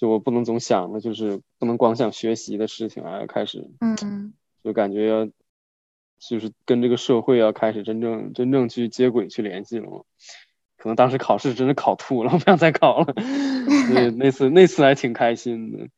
[0.00, 4.32] 就我不能总想的就是不能光想学习的事情啊，要开始嗯。
[4.64, 5.26] 就感觉要
[6.18, 10.00] 就是跟这个社会要开始真正真正去接轨去联系了嘛，
[10.78, 15.88] 可能当时考试真的考吐了， 我不想再考了，对那次那次还挺开心的。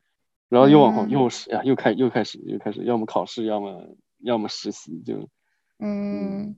[0.48, 5.28] 然后又往后又是呀，又开又开始又开始，要么考试，要么要么实习，就
[5.78, 6.56] 嗯，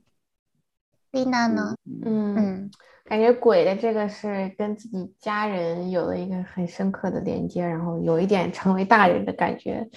[1.15, 1.73] 丽娜呢？
[2.05, 2.69] 嗯，
[3.05, 9.87] 感觉鬼的这个是跟自己家人有了一个很深刻的连接，然后有一点成为大人的感觉。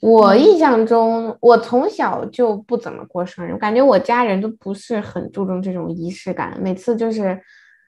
[0.00, 7.40] 我印象中，我从小就不怎么过生日，我感觉我家人都不是很注重这种仪式感，每次就是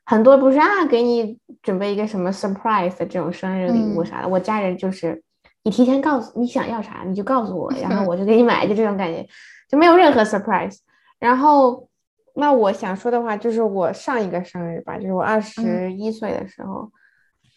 [0.07, 5.23] 很多不是啊，给你准备一个什么 surprise 的这种生日礼物啥的，我家人就是。
[5.63, 9.29] 你提前告诉你想要啥，你就告诉我， 然后我就给你买，就这种感觉，
[9.69, 10.79] 就没有任何 surprise。
[11.19, 11.87] 然后，
[12.35, 16.91] 那我想说的话就是我上一个生日吧，就是我二十一岁的时候，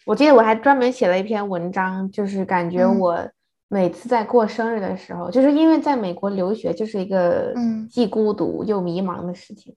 [0.04, 3.18] 我记得我还专门写了一篇文章，就是感觉我
[3.68, 7.54] 每次在过生日的时候，就是因为在美国留学就是一个
[7.90, 9.74] 既孤独又迷茫的事情，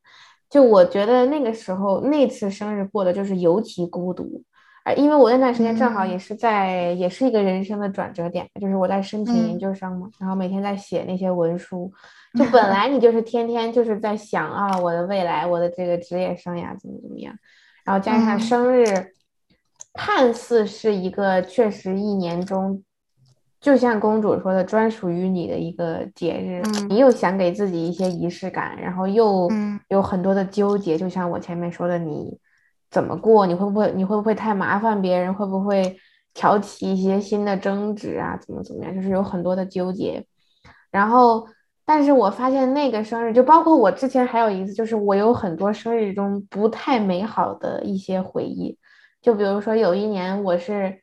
[0.50, 4.44] 就我觉得那个时候那次生日过的就是尤其孤独。
[4.88, 6.10] 而因为我那段时间正好嗯。
[6.10, 9.60] 也是在，也是一个人生的转折点，就是我在申请研嗯。
[9.60, 11.92] 究生嘛，然后每天在写那些文书，
[12.34, 17.36] 就本来你就是天天就是在想啊，我的未来，我的这个职业生涯怎么怎么样，
[17.84, 18.40] 然后加上嗯。
[18.40, 19.14] 生日，
[19.94, 22.82] 看似是一个确实一年中，
[23.60, 26.88] 就像公主说的，专属于你的一个节日，嗯。
[26.90, 29.78] 你又想给自己一些仪式感，然后又嗯。
[29.90, 32.38] 有很多的纠结，就像我前面说的，你
[32.90, 33.46] 怎么过？
[33.46, 35.34] 你会不会你会不会太麻烦别人？
[35.34, 35.98] 会不会
[36.34, 38.38] 挑起一些新的争执啊？
[38.42, 38.94] 怎么怎么样？
[38.96, 40.26] 就是有很多的纠结。
[40.92, 41.48] 然后，
[41.86, 48.78] 但是我发现那个生日，就包括我之前还有一次，就是我有很多生日中不太美好的一些回忆。
[49.22, 51.02] 就比如说有一年，我是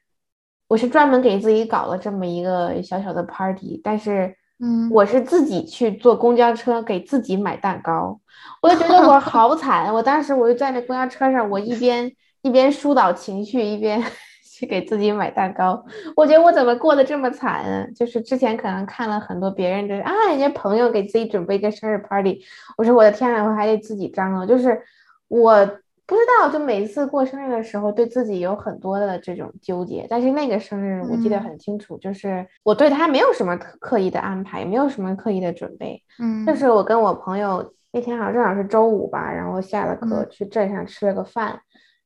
[0.69, 8.19] 我是专门给自己搞了这么一个小小的 party，但是嗯我是自己去坐公交车给自己买蛋糕，
[8.63, 9.93] 我就觉得我好 惨。
[9.93, 12.11] 我当时我就在那公交车上，我一边
[12.43, 14.03] 一边疏导情绪，一边
[14.55, 15.85] 去给自己买蛋糕。
[16.17, 17.87] 我觉得我怎么过得这么惨啊？
[17.95, 22.41] 就是之前可能看了很多别人的啊，人家朋友给自己准备一个生日 party，
[22.79, 24.47] 我说我的天呐，我还得自己张罗。
[24.47, 24.81] 就是
[25.29, 25.69] 我
[26.07, 30.07] 不知道，就每次过生日的时候，对自己有很多的这种纠结。
[30.09, 31.43] 但是那个生日我记得嗯。
[31.43, 36.03] 很清楚，就是我对他没有什么刻刻意的安排，也没有什么刻意的准备。
[36.19, 36.45] 嗯。
[36.47, 40.29] 就是我跟我朋友那天好像正好是周五吧，然后下了课嗯。
[40.31, 41.59] 去镇上吃了个饭，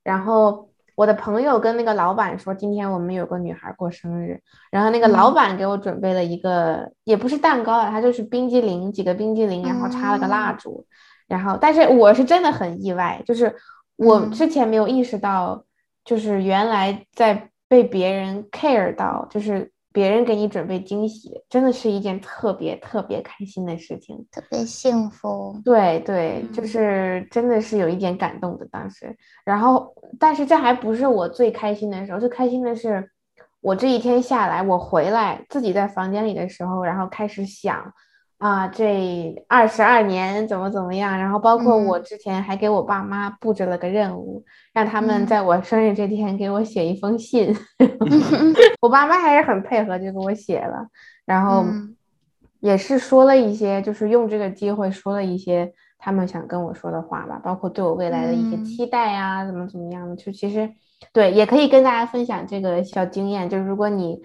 [0.05, 4.41] 然后我的朋友跟那个老板说，今天我们有个女孩过生日，
[4.71, 5.35] 然后那个老嗯。
[5.35, 10.87] 板给我准备了一个，也不是蛋糕啊，它就是冰激凌，几个冰激凌，然后插了个蜡嗯烛，
[11.27, 13.55] 然后但是我是真的很意外，就是
[13.99, 15.65] 我嗯之前没有意识到，
[16.05, 24.27] 就是原来在被别人 care 到，就是别人给你准备惊喜，真的是一件特别特别开心的事情。
[24.31, 25.61] 特别幸福。
[25.65, 29.15] 对对，就嗯是真的是有一点感动的当时。
[29.45, 33.11] 然后，但是这还不是我最开心的时候，最开心的是
[33.61, 37.93] 我这一天下来，我回来自己在房间里的时候，然后开始想
[38.39, 47.53] 啊，这二十二年怎么怎么样，然后包括我嗯之前还给我爸妈布置了个任务，让他们嗯在我生日这天给我写一封信。
[48.81, 50.87] 我爸妈还是很配合，就给我写了，
[51.27, 51.97] 然后嗯
[52.61, 60.15] 也是说了一些，就是用这个机会说了一些他们想跟我说的话吧，包括对我未来的一些嗯期待呀，怎么怎么样的。
[60.15, 60.71] 就其实
[61.13, 64.21] 对，也可以跟大家分享这个小经验，就是如果你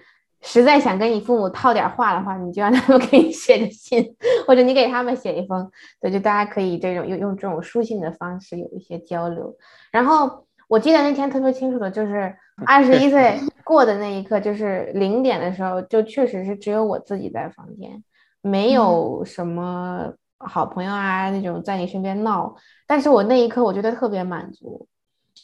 [0.46, 4.14] 实在想跟你父母套点话的话，你就让他们给你写个信，
[4.46, 5.68] 或者你给他们写一封，
[6.00, 9.56] 对，就大家可以这种用用这种书信的方式有一些交流。
[9.90, 12.32] 然后我记得那天特别清楚的就是
[12.66, 18.04] 二十一岁过的那一刻，就是零点的时候，就确实是只有我自己在房间，
[18.42, 22.54] 没有什么好朋友啊那种在你身边闹。
[22.86, 24.86] 但是我那一刻我觉得特别满足。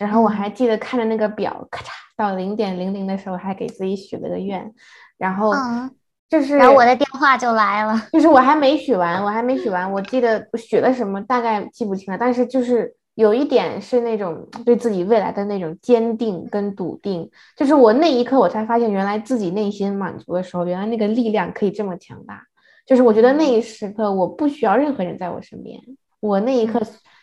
[0.00, 4.72] 然后我还记得看着那个表，咔嚓到零点零零的时候，还给自己许了个愿，
[5.18, 5.90] 然后嗯，
[6.26, 8.08] 就是，然后我的电话就来了。
[8.10, 22.42] 就是我还没许完，我还没许完，我记得许了什么大概记不清了，但是就是有一点是那种对自己未来的那种坚定跟笃定，就是我那一刻我才发现，原来自己内心满足的时候，原来那个力量可以这么强大。
[22.86, 25.78] 就是我觉得那一时刻我不需要任何人在我身边，
[26.18, 26.80] 我那一刻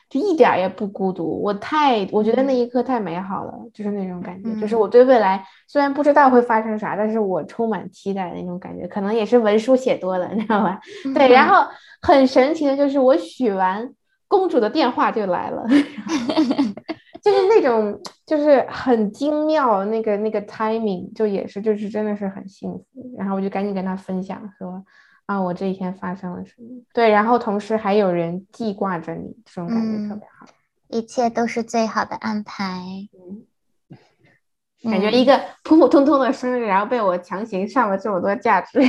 [0.09, 4.79] 就一点儿也不孤独，我太我觉得那一刻太美好了，就是那种感觉，就是嗯。
[4.79, 10.79] 我对未来虽然不知道会发生啥，但是我充满期待的那种感觉，可能也是文书写多了，你知道吧？
[11.13, 11.69] 对，然后
[12.01, 13.93] 很神奇的就是我许完，
[14.27, 15.65] 公主的电话就来了，
[17.21, 22.85] 就是那种就是很精妙，那个那个 timing 就也是就是真的是很幸福，
[23.17, 24.81] 然后我就赶紧跟他分享说
[25.27, 30.47] 啊我这一天发生了什么，对，然后同时还有人记挂着你，这种感觉特嗯别好，
[30.87, 32.81] 一切都是最好的安排。
[34.83, 38.79] 感觉嗯一个普普通通的生日，然后被我强行上了这么多价值，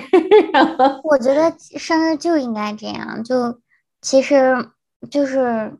[1.02, 3.60] 我觉得生日就应该这样，就
[4.00, 4.70] 其实
[5.10, 5.76] 就是，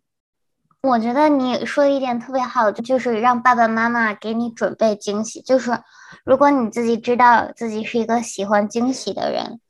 [0.83, 5.41] 我觉得你说的一点特别好，就是让爸爸妈妈给你准备惊喜。
[5.43, 5.79] 就是
[6.25, 9.61] 如果你自己知道自己是一个喜欢惊喜的人，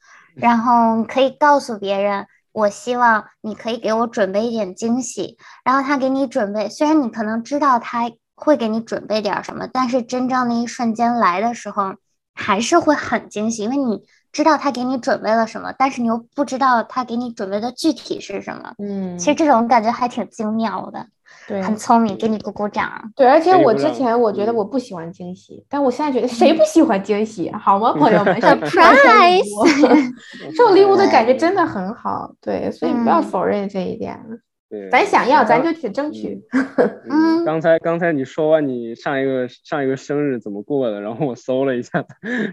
[0.40, 11.94] 然后可以告诉别人，我希望你可以给我准备一点惊喜，然后他给你准备，虽然你可能知道他会给你准备点儿什么，但是真正那一瞬间来的时候，
[12.34, 18.74] 还是会很惊喜，因为你知道他给你准备了什么，但是你又不知道他给你准备的具体是什么。
[18.78, 21.08] 嗯，其实这种感觉还挺精妙的，
[21.48, 23.10] 对，很聪明，给你鼓鼓掌。
[23.16, 34.22] 对，而且我之前我觉得嗯我不喜欢惊喜，但我现在觉得谁不喜欢惊喜，好吗， 朋友们？，Surprise 送 礼物的感觉真的很好，对，所以不要嗯否认这一点。
[34.70, 36.38] 对，咱想要，咱就去争取。
[37.08, 42.04] 嗯，嗯刚才刚才你说完你上一个上一个生日怎么过的，然后我搜了一下，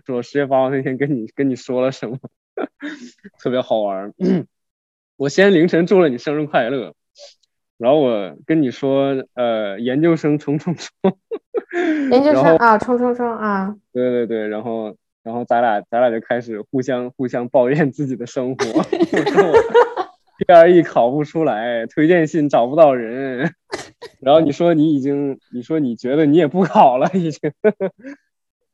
[0.08, 2.18] 说我十月八号那天跟你跟你说了什么，
[3.44, 4.14] 特别好玩儿。
[5.18, 6.94] 我先凌晨祝了你生日快乐，
[7.78, 10.90] 然后我跟你说，呃，研究生冲冲冲，
[12.12, 13.76] 研究生啊，冲冲冲啊！
[13.92, 19.54] 对对对，然后然后咱俩咱俩就开始互相互相抱怨自己的生活， 我说我
[20.48, 23.54] GRE 考不出来，推荐信找不到人，
[24.22, 27.52] 然后你说你已经，你说你觉得你也不考了已经，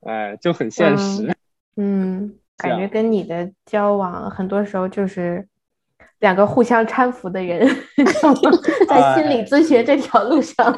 [0.02, 1.36] 哎，就很现实。
[1.76, 5.48] 嗯，感觉跟你的交往很多时候就是
[6.22, 7.68] 两个互相搀扶的人，
[8.88, 10.74] 在心理咨询这条路上，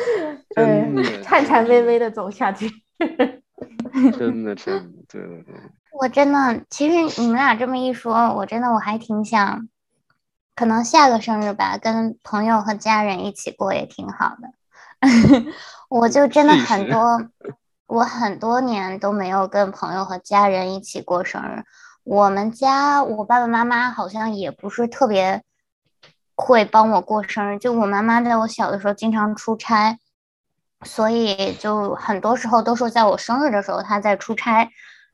[0.54, 2.70] 真呃的颤颤巍巍的走下去。
[4.18, 5.54] 真的真的，对对对，
[5.92, 9.68] 我真的，其实你们俩这么一说，我真的我还挺想，
[10.54, 14.52] 可能下个生日吧，跟朋友和家人一起过也挺好的。
[15.88, 17.22] 我就真的很多，
[17.86, 21.64] 我很多年都没有跟朋友和家人一起过生日。
[22.04, 25.42] 我们家我爸爸妈妈好像也不是特别
[26.34, 29.98] 会帮我过生日，就我妈妈在我小的时候经常出差，
[30.84, 34.68] 所以就很多时候都是在我生日的时候她在出差。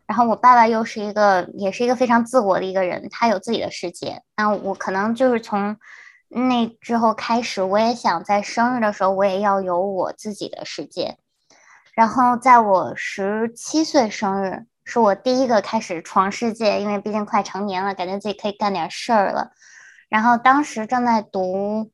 [0.07, 4.23] 然后我爸爸又是一个，也是一个非常自我的一个人，他有自己的世界。
[4.39, 5.77] 那我可能就是从
[6.31, 11.19] 那之后开始，我也想在生日的时候，我也要有我自己的世界。
[11.93, 19.51] 然后在我十七岁生日，是我第一个开始闯世界，因为毕竟快成年了，感觉自己可以干点事儿了。
[20.09, 21.91] 然后当时正在读，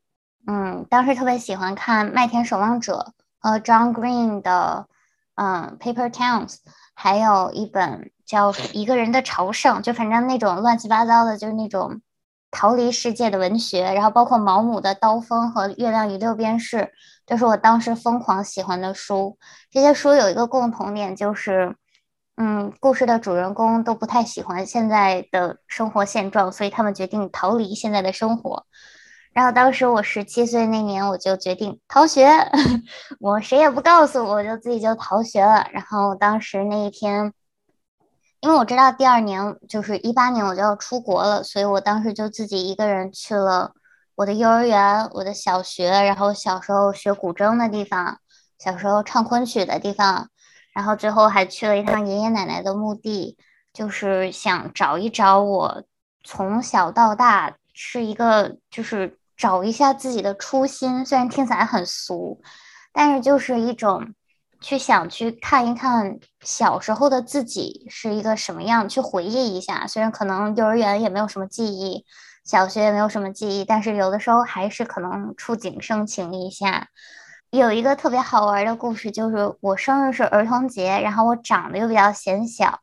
[0.46, 4.86] 嗯，当时特别喜欢看《麦田守望者》和 John Green 的，
[5.34, 6.50] 嗯，《Paper Towns》。
[6.94, 12.00] 还有一本叫《一个人的朝圣》，就反正那种乱七八糟的，就是那种
[12.52, 13.92] 逃离世界的文学。
[13.92, 16.76] 然后包括毛姆的《刀锋》和《月亮与六便士》，
[17.26, 19.36] 都是我当时疯狂喜欢的书。
[19.72, 21.74] 这些书有一个共同点，就是，
[22.36, 28.66] 嗯，故事的主人公都不太喜欢现在的生活现状，所以他们决定逃离现在的生活。
[29.32, 32.28] 然后当时我十七岁那年，我就决定逃学，
[33.20, 35.66] 我谁也不告诉我，就自己就逃学了。
[35.72, 37.32] 然后当时那一天，
[38.40, 43.72] 因为我知道第二年就是一八年我就要出国了，所以我当时就自己一个人去了
[44.16, 48.18] 我的幼儿园、我的小学，然后小时候学古筝的地方，
[48.58, 50.30] 小时候唱昆曲的地方，
[50.74, 53.38] 然后最后还去了一趟爷爷奶奶的墓地，
[53.72, 55.84] 就是想找一找我
[56.22, 59.18] 从小到大是一个就是。
[59.36, 62.40] 找一下自己的初心，虽然听起来很俗，
[62.92, 64.14] 但是就是一种
[64.60, 69.88] 去想去看一看小时候的自己是一个什么样，去回忆一下。
[69.88, 72.04] 虽然可能幼儿园也没有什么记忆，
[72.44, 76.86] 小学也没有什么记忆，但是有的时候还是可能触景生情一下。
[77.58, 82.80] 有一个特别好玩的故事，就是我生日是儿童节，然后我长得又比较显小。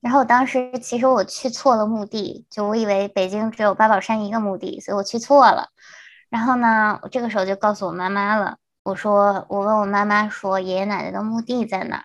[0.00, 5.68] 然后当时其实我去错了墓地，就我以为北京只有八宝山一个墓地，所以我去错了。
[6.28, 12.04] 然后呢，我这个时候就告诉我妈妈了，我说我问我妈妈说爷爷奶奶的墓地在哪？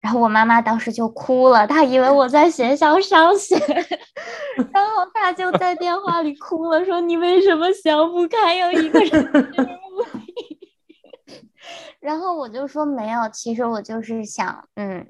[0.00, 3.56] 然后我妈妈当时就哭了，她以为我在学校上学，
[4.72, 9.48] 然后她就在电话里哭了，说你为什么想不开，有一个人？
[12.00, 15.06] 然后我就说没有，其实我就是想嗯，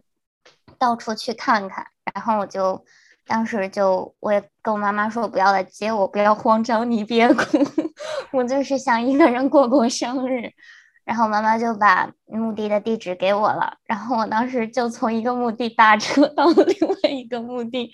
[0.78, 1.86] 到处去看看。
[2.14, 2.84] 然后我就
[3.26, 7.58] 当时就我也跟我妈妈说，不要来接我，不要慌张，你别哭，
[8.32, 10.50] 我就是想一个人过过生日。
[11.04, 17.90] 然后妈妈就把墓地的地址给我了，然后我当时就从一个墓地打车到了另外一个墓地，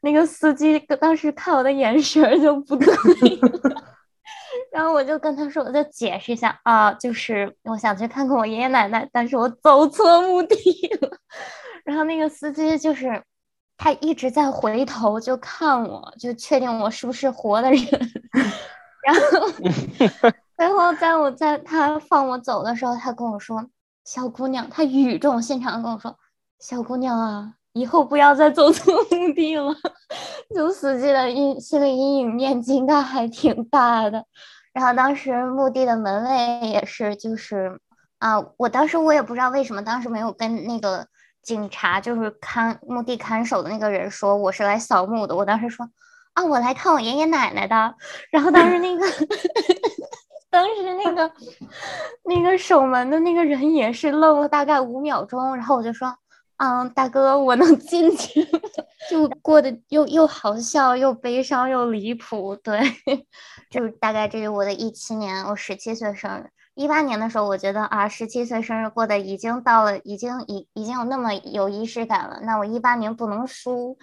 [0.00, 3.93] 那个司机当时看我的眼神就不对了。
[4.74, 10.56] 然后我就跟他说，我就解释一下啊，就是我想去看看我爷爷奶奶，但是我走错墓地
[11.00, 11.08] 了。
[11.86, 13.22] 然后那个司机就是
[13.76, 17.84] 他一直在回头就看我，就确定我是不是活的人。
[19.06, 23.64] 然后 然后在我在他放我走的时候，他跟我说
[24.04, 26.16] ：“小姑娘，他语重心长跟我说，
[26.58, 29.72] 小姑娘啊，以后不要再走错墓地了。”
[30.52, 34.26] 就司机的阴心理阴影面积应该还挺大的。
[34.74, 37.80] 然后当时墓地的门卫也是，就是
[38.18, 41.06] 啊，我当时我也不知道为什么当时没有跟那个
[41.42, 45.36] 警察，就是看墓地看守的那个人说我是来扫墓的。
[45.36, 45.88] 我当时说
[46.34, 47.94] 啊，我来看我爷爷奶奶的。
[48.30, 49.06] 然后当时那个，
[50.50, 51.32] 当时那个
[52.24, 56.14] 那个守门的那个人也是愣了大概五秒钟，然后我就说。
[56.64, 58.42] 嗯，大哥，我能进去。
[59.10, 62.80] 就过得又又好笑又悲伤又离谱，对，
[63.70, 66.48] 就大概这是我的一七年，我十七岁生日。
[66.74, 72.40] 一八年的时候，我觉得啊，十七岁生日过得已经到了，已经已已经有那么有仪式感了。
[72.42, 73.98] 那我一八年不能输。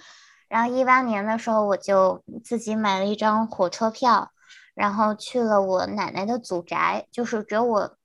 [0.47, 4.30] 然后一八年的时候，我就自己买了一张火车票，
[4.76, 7.95] 然后去了我奶奶的祖宅，就是只有我，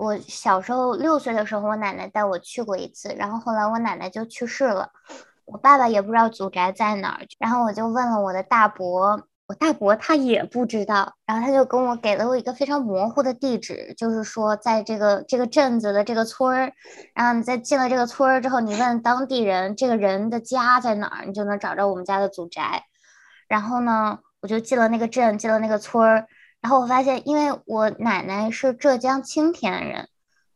[0.00, 4.88] 我小时候六岁的时候，我奶奶带我去过一次，然后后来我奶奶就去世了。
[5.44, 16.72] 我爸爸也不知道祖宅在哪儿，然后我就问了我的大伯，我大伯他也不知道，然后他就跟我给了我一个非常模糊的地址，就是说在这个这个镇子的这个村儿，
[17.14, 22.84] 然后你在进了这个村儿之后，你问当地人这个人的家在哪儿，你就能找着我们家的祖宅。
[23.48, 26.26] 然后呢，我就进了那个镇，进了那个村儿，
[26.60, 30.08] 然后我发现，因为我奶奶是浙江青田人，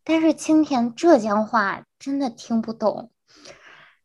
[0.04, 3.10] 但是青田浙江话真的听不懂。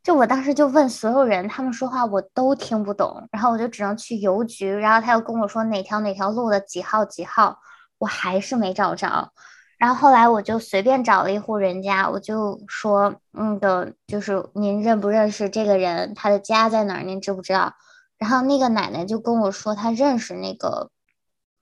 [0.01, 7.59] 就我当时就问所有人，他们说话我都听不懂，然后我就只能去邮局，然后他又跟我说哪条哪条路的几号几号，
[7.97, 9.31] 我还是没找着。
[9.77, 17.73] 然后后来我就随便找了一户人家，我就说，嗯的，就是您认不认识这个人，他的家在哪儿，您知不知道？
[18.17, 20.89] 然后那个奶奶就跟我说，她认识那个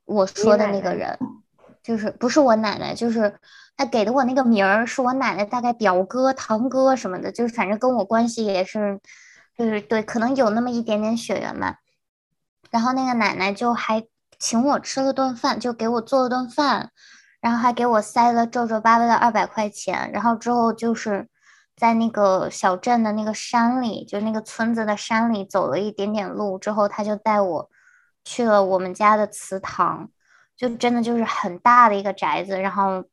[0.07, 1.19] 我说的那个人，
[1.83, 3.35] 就是不是我奶奶，就是。
[3.79, 8.99] 他给的我那个名儿是我奶奶大概表哥、堂哥什么的，就是反正跟我关系也是，
[9.55, 11.75] 就是对，可能有那么一点点血缘吧。
[12.71, 14.03] 然后那个奶奶就还
[14.39, 16.89] 请我吃了顿饭，就给我做了顿饭，
[17.39, 20.11] 然后还给我塞了皱皱巴巴的二百块钱。
[20.11, 21.27] 然后之后就是
[21.75, 27.69] 在那个小镇的那个山里，就那个村子的山里走了一点点路之后，他就带我
[28.27, 30.09] 去了我们家的祠堂，
[30.55, 33.03] 就真的就是很大的一个宅子，然后。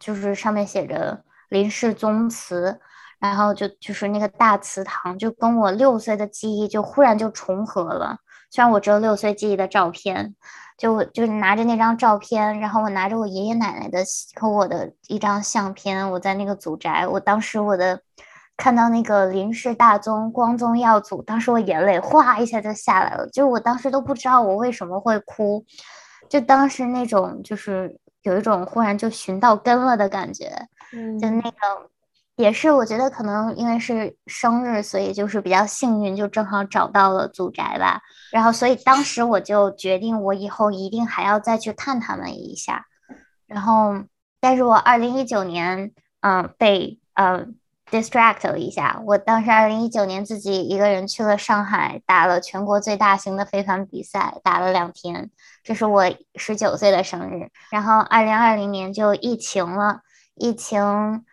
[0.00, 2.78] 就是上面写着林氏宗祠，
[3.18, 8.16] 然后就就是那个大祠堂，就跟我六岁的记忆就忽然就重合了。
[8.48, 10.36] 虽然我只有六岁记忆的照片，
[10.76, 14.04] 就就拿着那张照片，然后我拿着我爷爷奶奶的
[14.40, 18.00] 和我的一张相片，我在那个祖宅，我当时我的
[18.58, 25.64] 看到那个林氏大宗光宗耀祖，当时我眼泪哗一下就下来了，就我当时都不知道我为什么会哭，
[26.28, 27.98] 就当时那种就是。
[28.22, 30.52] 有一种忽然就寻到根了的感觉，
[30.92, 31.56] 嗯，就那个
[32.36, 38.02] 也是，我觉得可能因为是生日，所以就是比较幸运，就正好找到了祖宅吧。
[38.32, 42.84] 然后，所以当时我就决定，我以后一定还要再去看他们一下。
[43.46, 43.94] 然后，
[44.40, 47.54] 但是我二零一九年，嗯，被嗯。
[47.90, 55.30] Distract 了一下，我当时二零一九年自己一个人去了上海，打了全国最大型的飞盘比赛，打了两天，
[55.62, 57.50] 这是我十九岁的生日。
[57.70, 60.00] 然后二零二零年就疫情了，
[60.34, 61.24] 疫情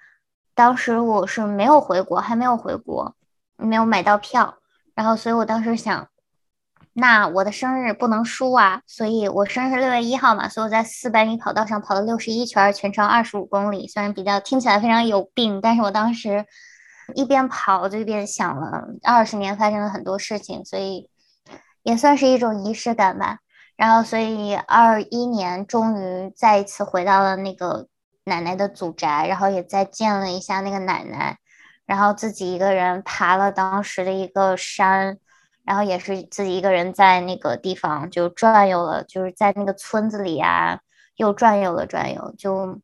[0.54, 3.16] 当时我是没有回国，还没有回国，
[3.58, 4.56] 没有买到票，
[4.94, 6.08] 然后所以我当时想。
[6.98, 13.86] 那我的生日不能输啊，所以我生日六月一号嘛，所以我在四百米跑道上跑了六十一圈，全程二十五公里。
[13.86, 16.46] 虽然比较听起来非常有病，但是我当时
[17.14, 21.10] 一边跑就一边想了二十年发生了很多事情，所以
[21.84, 23.40] 也算是一种仪式感吧。
[23.76, 27.88] 然后，所以二一年终于再一次回到了那个
[28.24, 31.38] 奶奶的祖宅，然后也再见了一下那个奶奶，
[31.86, 35.18] 然后自己一个人爬了当时的一个山。
[35.66, 40.80] 然后也是自己一个人在那个地方就转悠了，就是在那个村子里啊，
[41.16, 42.80] 又转悠了转悠，就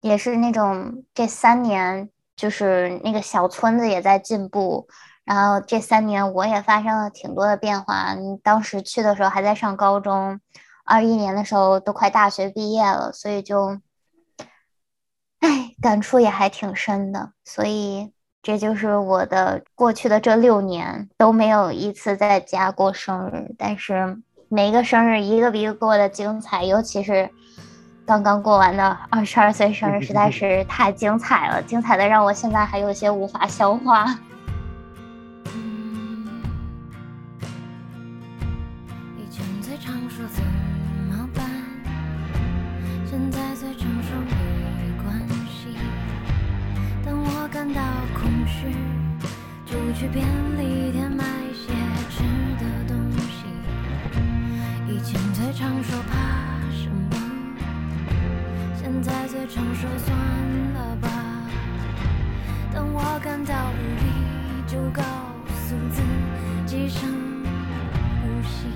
[0.00, 4.88] 也是那种这三年，就是那个小村子也在进步。
[5.24, 8.16] 然后这三年我也发生了挺多的变化。
[8.42, 10.40] 当时去的时候还在上高中，
[10.84, 13.78] 二一年的时候都快大学毕业了，所以就，
[15.40, 17.32] 哎，感触也还挺深的。
[17.44, 18.12] 所以。
[18.42, 24.18] 这就是我的过去的这六年都没有一次在家过生日，但是
[24.48, 27.30] 每一个生日一个比一个过得精彩，尤其是
[28.04, 34.06] 刚刚过完的二十二岁生日，实在是太精彩了，精彩的让我现在还有些无法消化。
[50.02, 50.26] 去便
[50.58, 51.22] 利店买
[51.54, 51.72] 些
[52.10, 52.24] 吃
[52.58, 53.46] 的东西。
[54.88, 57.16] 以前最常说怕什么，
[58.76, 60.18] 现在最常说算
[60.74, 61.08] 了吧。
[62.74, 65.04] 当我感到无力，就告
[65.68, 66.02] 诉自
[66.66, 67.08] 己深
[68.20, 68.66] 呼吸。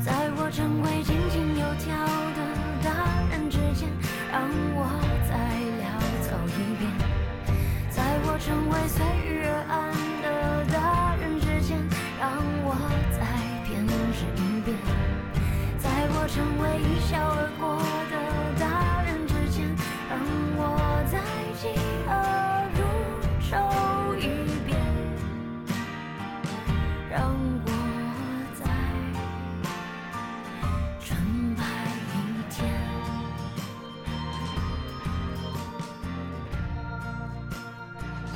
[0.00, 1.94] 在我成为井井有条
[2.34, 2.40] 的
[2.82, 2.90] 大
[3.30, 3.88] 人之前，
[4.32, 4.50] 让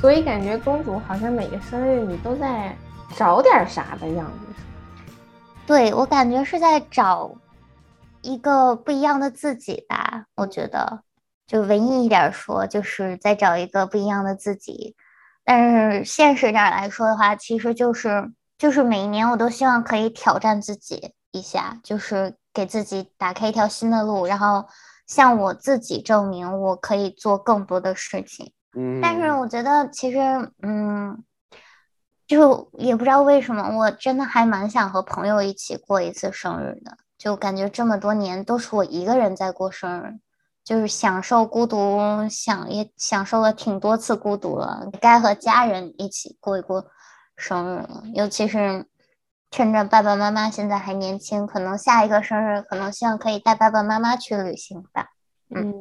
[0.07, 2.73] 所以感觉公主好像每个生日你都在
[3.17, 4.63] 找点啥的样子。
[5.65, 7.35] 对我感觉是在找
[8.21, 11.01] 一个不一样的自己吧，我觉得
[11.45, 14.95] 就文艺一点说，就是在找一个不一样的自己。
[15.43, 24.65] 但是现实点来说的话，其实就是就是每一年我都希望可以挑战自己一下，就是给自己打开一条新的路，然后
[25.05, 28.53] 向我自己证明我可以做更多的事情。
[28.75, 30.19] 嗯，但是我觉得其实，
[30.61, 31.23] 嗯，
[32.27, 36.97] 就也不知道为什么，我真的还蛮想和朋友一起过一次生日的。
[37.17, 40.19] 就感觉这么多年都是我一个人在过生日，
[40.63, 41.97] 就是享受孤独，
[42.29, 46.85] 享也享受了挺多次孤独了，该和家人一起过一过
[47.35, 48.03] 生日了。
[48.13, 48.85] 尤其是
[49.49, 55.07] 趁着爸爸妈妈现在还年轻，可能下一个生日可能希望可以带爸爸妈妈去旅行吧。
[55.49, 55.73] 嗯，嗯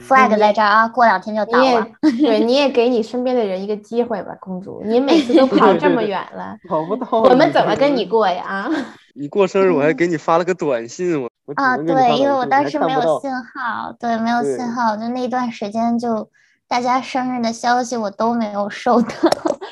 [0.00, 1.86] flag 在这儿啊，过两天就到了。
[2.00, 4.80] 对， 你也给你身边的人一个机会吧，公主。
[4.84, 7.06] 你每次都 跑这么远了，跑不到。
[7.20, 8.06] 我们怎么跟你？
[8.06, 8.44] 过呀？
[8.46, 8.70] 啊，
[9.14, 16.28] 你过生日我还给你发了个短信，我啊，对，因为我当时没有信号，对，没有信号，就那段时间就
[16.68, 19.08] 大家生日的消息我都没有收到，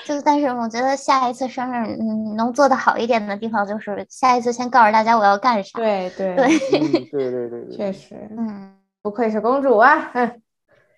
[0.04, 8.72] 就但是我觉得下一次生日，嗯，能做的好一点的地方就是下一次先告诉大家我要干啥，对对对，嗯，对对对对，确实嗯，
[9.04, 10.10] 不愧是公主啊！
[10.14, 10.40] 嗯，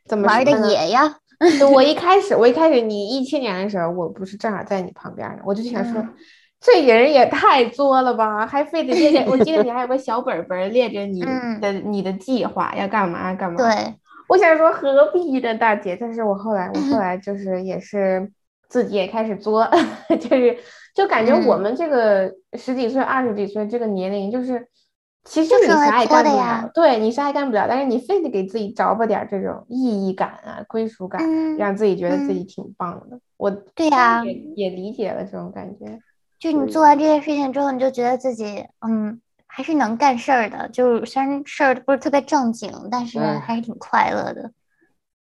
[0.07, 1.17] 怎么玩的野呀，
[1.75, 6.15] 我一开始，我一开始你一七年的时候，我不是正好在你旁边呢，我就想说，嗯
[6.61, 9.25] 这人也太作了吧，还非得列着。
[9.31, 13.95] 我记得你还有个小本本儿列着你嗯的、你的计划要干嘛干嘛。，对，
[14.29, 15.97] 我想说何必呢，大姐？
[16.01, 18.31] 但是我后来，我后来就是也是
[18.69, 19.69] 自己也开始作，
[20.19, 20.57] 就是
[20.95, 24.67] 就感觉我嗯们这个十几岁、二十几岁这个年龄，就是
[25.27, 33.19] 其实你就是来啥也干不作的呀了，对你啥也干不了，但是你非得给自己找吧点儿这种意义感啊、归属感，嗯，让自己觉得自嗯己挺棒的。
[33.37, 36.01] 我对呀也也理解了这种感觉。
[36.39, 44.53] 就你做完这件事情之后，你就觉得自己，嗯，还是能干事儿的，就是虽然事儿不是特别正经，但是哎还是挺快乐的。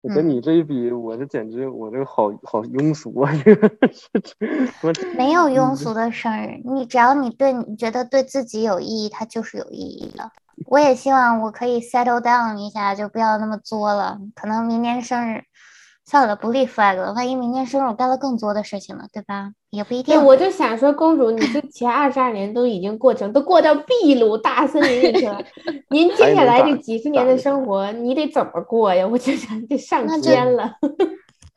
[0.09, 3.33] 我跟嗯你这一比，我这简直我这个好好庸俗啊！
[3.43, 3.71] 这个
[4.83, 10.31] 我没有庸嗯俗的生日，你只要你对你觉得对自己有意义，它就是有意义的。
[10.67, 14.19] 我也希望我可以 settle down 一下，就不要那么作了。
[14.35, 15.45] 可能明年生日，
[16.09, 17.13] 算了，不立 flag 了。
[17.15, 19.51] 万一明年生日我干了更多的事情呢，对吧？
[19.71, 20.25] 也不一，定。
[20.25, 25.43] 我就想说，公主，你这前二十二年都已经过成，都过到秘鲁大森林里去了，
[25.91, 29.05] 您接下来这几十年的生活，你得怎么过呀？
[29.07, 30.73] 我就想得上天了，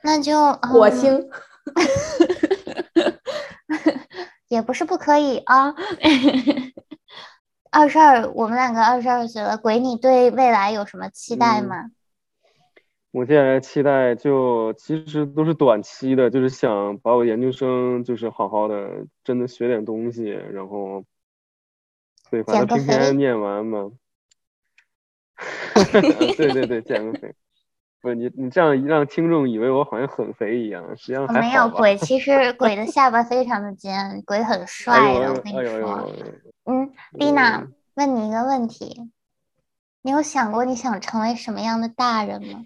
[0.04, 0.36] 那就
[0.66, 1.30] 嗯火星。
[4.50, 5.76] 也不是不可以啊。
[7.70, 11.86] 二十二，我们两个二十二岁了，鬼，你对未来有什么期待嗯吗？
[13.12, 21.03] 我接下来期待就其实都是短期的，就是想把我研究生就是好好的真的学点东西，然后
[22.30, 23.91] 对，把它减个肥平平安安念完嘛。
[26.38, 27.34] 对 对对，减个肥。
[28.01, 36.10] 不是你你这样让听众以为我好像很肥一样，实际上还没有鬼，其实鬼的下巴非常的尖，鬼很 哎帅的，我跟你说。
[36.66, 39.10] 嗯，丽娜嗯，问你一个问题，
[40.03, 42.66] 你有想过你想成为什么样的大人吗？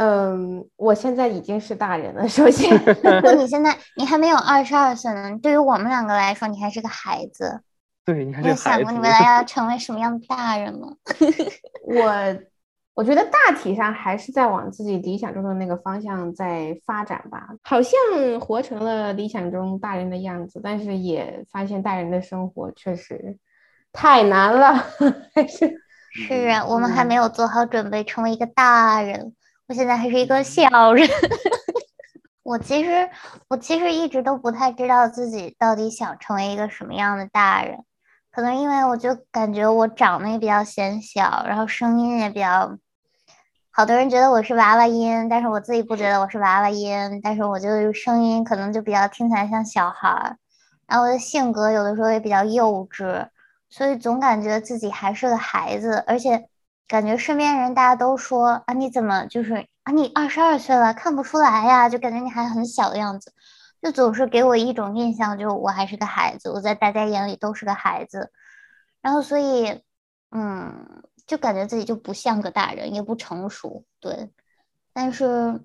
[0.00, 2.74] 嗯，我现在已经是大人了，首先，
[3.20, 7.60] 不，你现在你还没有二十二岁呢，对于我们两个来说，你还是个孩子。
[8.02, 10.88] 对，你看你有这孩子想过你，未来要成为什么样的大人吗？
[11.84, 12.40] 我
[12.94, 17.92] 我觉得大体上还是在往自己理想中的那个方向在发展吧，好像
[18.40, 23.36] 活成了理想中大人的样子，但是也发现大人的生活确实
[23.92, 24.74] 太难了，
[25.36, 25.70] 还是
[26.10, 29.34] 是啊，我们还嗯没有做好准备成为一个大人，
[29.70, 31.08] 我现在还是一个小人。
[32.42, 33.08] 我其实
[33.46, 37.84] 我其实一直都不太知道自己到底想成为一个什么样的大人，
[38.32, 42.76] 可能因为我就感觉我长得也比较显小，然后声音也比较，
[43.70, 50.36] 好多人觉得我是娃娃音，但是我自己不觉得我是娃娃音，但是我就声音可能就比较听起来像小孩儿，
[50.88, 53.28] 然后我的性格有的时候也比较幼稚。
[53.72, 56.48] 所以总感觉自己还是个孩子，而且
[56.90, 63.32] 感觉身边人大家都说啊，你怎么就是啊，你二十二岁了，看不出来呀，就感觉你还很小的样子，
[63.80, 68.32] 就总是给我一种印象，就我还是个孩子，我在大家眼里都是个孩子，
[69.00, 69.82] 然后所以，
[70.32, 74.28] 嗯，就感觉自己就不像个大人，也不成熟，对。
[74.92, 75.60] 但是，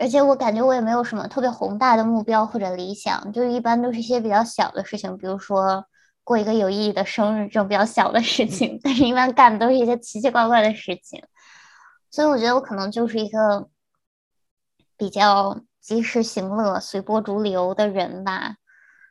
[0.00, 5.86] 而且我感觉我也没有什么特别宏大的目标或者理想，就一般都是一些比较小的事情，比如说
[6.26, 8.80] 过一个有意义的生日这种比较小的事情。
[8.82, 11.22] 但是，一般干的都是一些奇奇怪怪的事情，
[12.10, 13.68] 所以我觉得我可能就是一个
[14.96, 18.56] 比较及时行乐、随波逐流的人吧。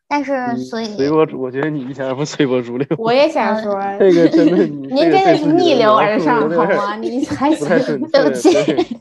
[0.07, 2.87] 但是，所以随波逐，我觉得你一点也不随波逐流。
[2.99, 6.95] 我也想说，这个真的， 你您真的是逆流而上，好吗？
[6.97, 8.07] 你还不太准 确。
[8.11, 8.51] 对不起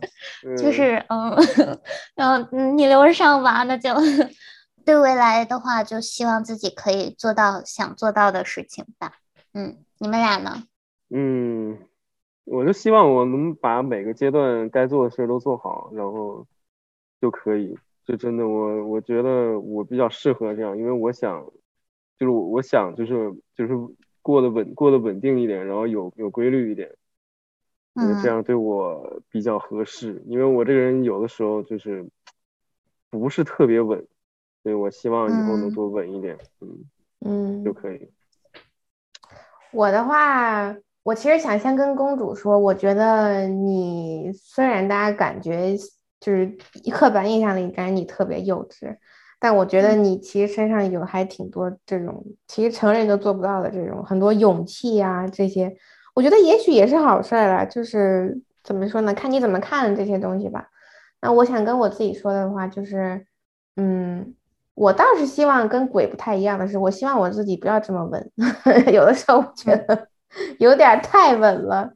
[0.56, 1.36] 就是嗯，
[2.14, 3.90] 然后嗯逆流而上吧，那就
[4.84, 9.14] 对未来的话，就希望自己可以做到想做到的事情吧。
[9.52, 10.64] 嗯，你们俩呢？
[11.08, 11.78] 嗯，
[12.44, 16.46] 我就希望我能把每个阶段该做的事都做好，然后
[17.20, 17.78] 就可以。
[18.04, 21.42] 就真的，我我觉得我比较适合这样，因为我想，
[22.18, 23.72] 就是我我想就是就是
[24.20, 26.94] 过得稳过得稳定一点，然后有有规律一点，
[27.94, 30.22] 因为这样对我比较合适。
[30.26, 32.06] 因为我这个人有的时候就是
[33.08, 34.06] 不是特别稳，
[34.64, 36.84] 所以我希望以后能多稳一点，嗯
[37.20, 38.10] 嗯就可以。
[39.70, 45.76] 我的话，我其实想先跟公主说，我觉得你虽然大家感觉
[46.18, 46.56] 就是
[46.90, 48.96] 刻板印象里感觉你特别幼稚，
[49.38, 55.76] 但我觉得你其实身上有还挺多这种，其实成人都做不到的这种很多勇气啊、这些，
[56.14, 60.70] 我觉得也许也是好事儿啦，就是怎么说呢，看你怎么看这些东西吧。
[61.20, 63.26] 那我想跟我自己说的话就是，
[63.76, 64.34] 嗯。
[64.74, 68.32] 我倒是希望跟鬼不太一样的是，我希望我自己不要这么稳，
[68.92, 70.08] 有的时候我觉得
[70.58, 71.92] 有点太稳了，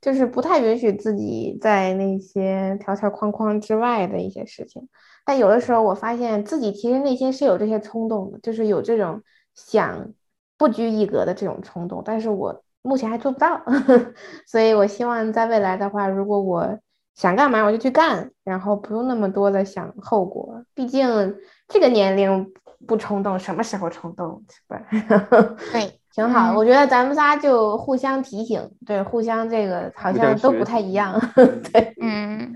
[0.00, 4.88] 就是不太允许自己在那些条条框框之外的一些事情。
[5.24, 9.22] 但有的时候我发现自己其实内心是有这些冲动的，就是有这种
[9.54, 10.12] 想
[10.56, 13.60] 不拘一格的这种冲动，但是我目前还做不到，
[14.46, 16.78] 所以我希望在未来的话，如果我
[17.14, 21.34] 想干嘛我就去干，然后不用那么多的想后果，毕竟。
[21.72, 22.52] 这个年龄
[22.84, 24.82] 不冲动，什么时候冲动是吧？
[25.70, 26.52] 对，挺好。
[26.52, 31.14] 嗯我觉得咱们仨就互相提醒，对，互相这个好像都不太一样。
[31.36, 32.52] 嗯对，嗯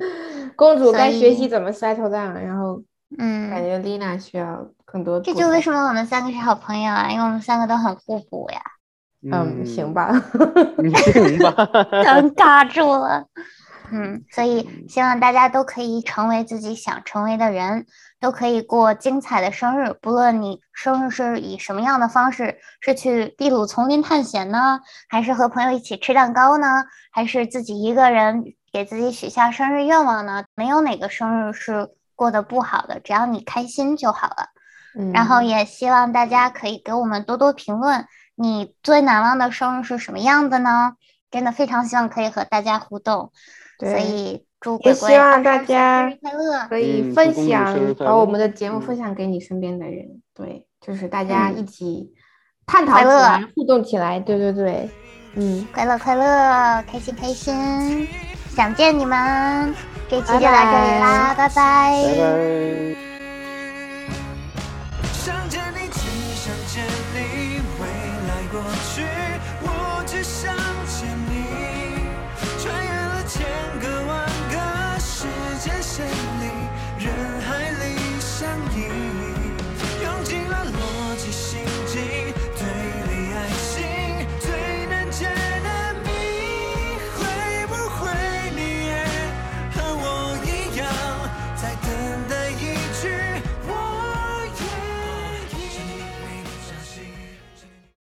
[0.57, 2.83] 公主该学习怎么 settle down，然后
[3.17, 5.21] 嗯感嗯，觉 Lina 需要更多。
[5.21, 8.61] 这就为什么我们三个是好朋友啊，因为我们三个都很互补呀。
[9.31, 10.11] 嗯，行，吧。
[10.79, 11.53] 你 行吧。
[12.03, 13.25] 尴尬住了。
[13.97, 17.87] 嗯，所以希望大家都可以成为自己想成为的人，
[18.19, 19.93] 都可以过精彩的生日。
[20.03, 26.83] 不论你生日是以什么样的方式，是去秘鲁丛林探险呢，还是和朋友一起吃蛋糕呢，
[27.13, 28.43] 还是自己一个人
[28.73, 30.45] 给自己许下生日愿望呢？
[30.57, 34.49] 没有哪个生日是过得不好的，只要你开心就好了。
[34.99, 40.95] 嗯，然后也希望大家可以给我们多多评论，你最难忘的生日是什么样的呢？
[41.31, 43.33] 真的非常希望可以和大家互动，
[43.79, 46.69] 所，以祝也鬼鬼希望大家快乐！
[46.69, 50.07] 可以分享把我们的节目嗯分享给你身边的人。
[50.35, 52.13] 对，就是大家嗯一起
[52.67, 54.21] 探讨快乐起来，互动起来。
[54.21, 54.91] 对对对，
[55.35, 58.09] 嗯，快乐快乐，开心开心，
[58.51, 59.75] 想见你们！
[60.09, 62.15] 这期就到这里啦，拜拜拜拜。
[62.15, 63.14] 想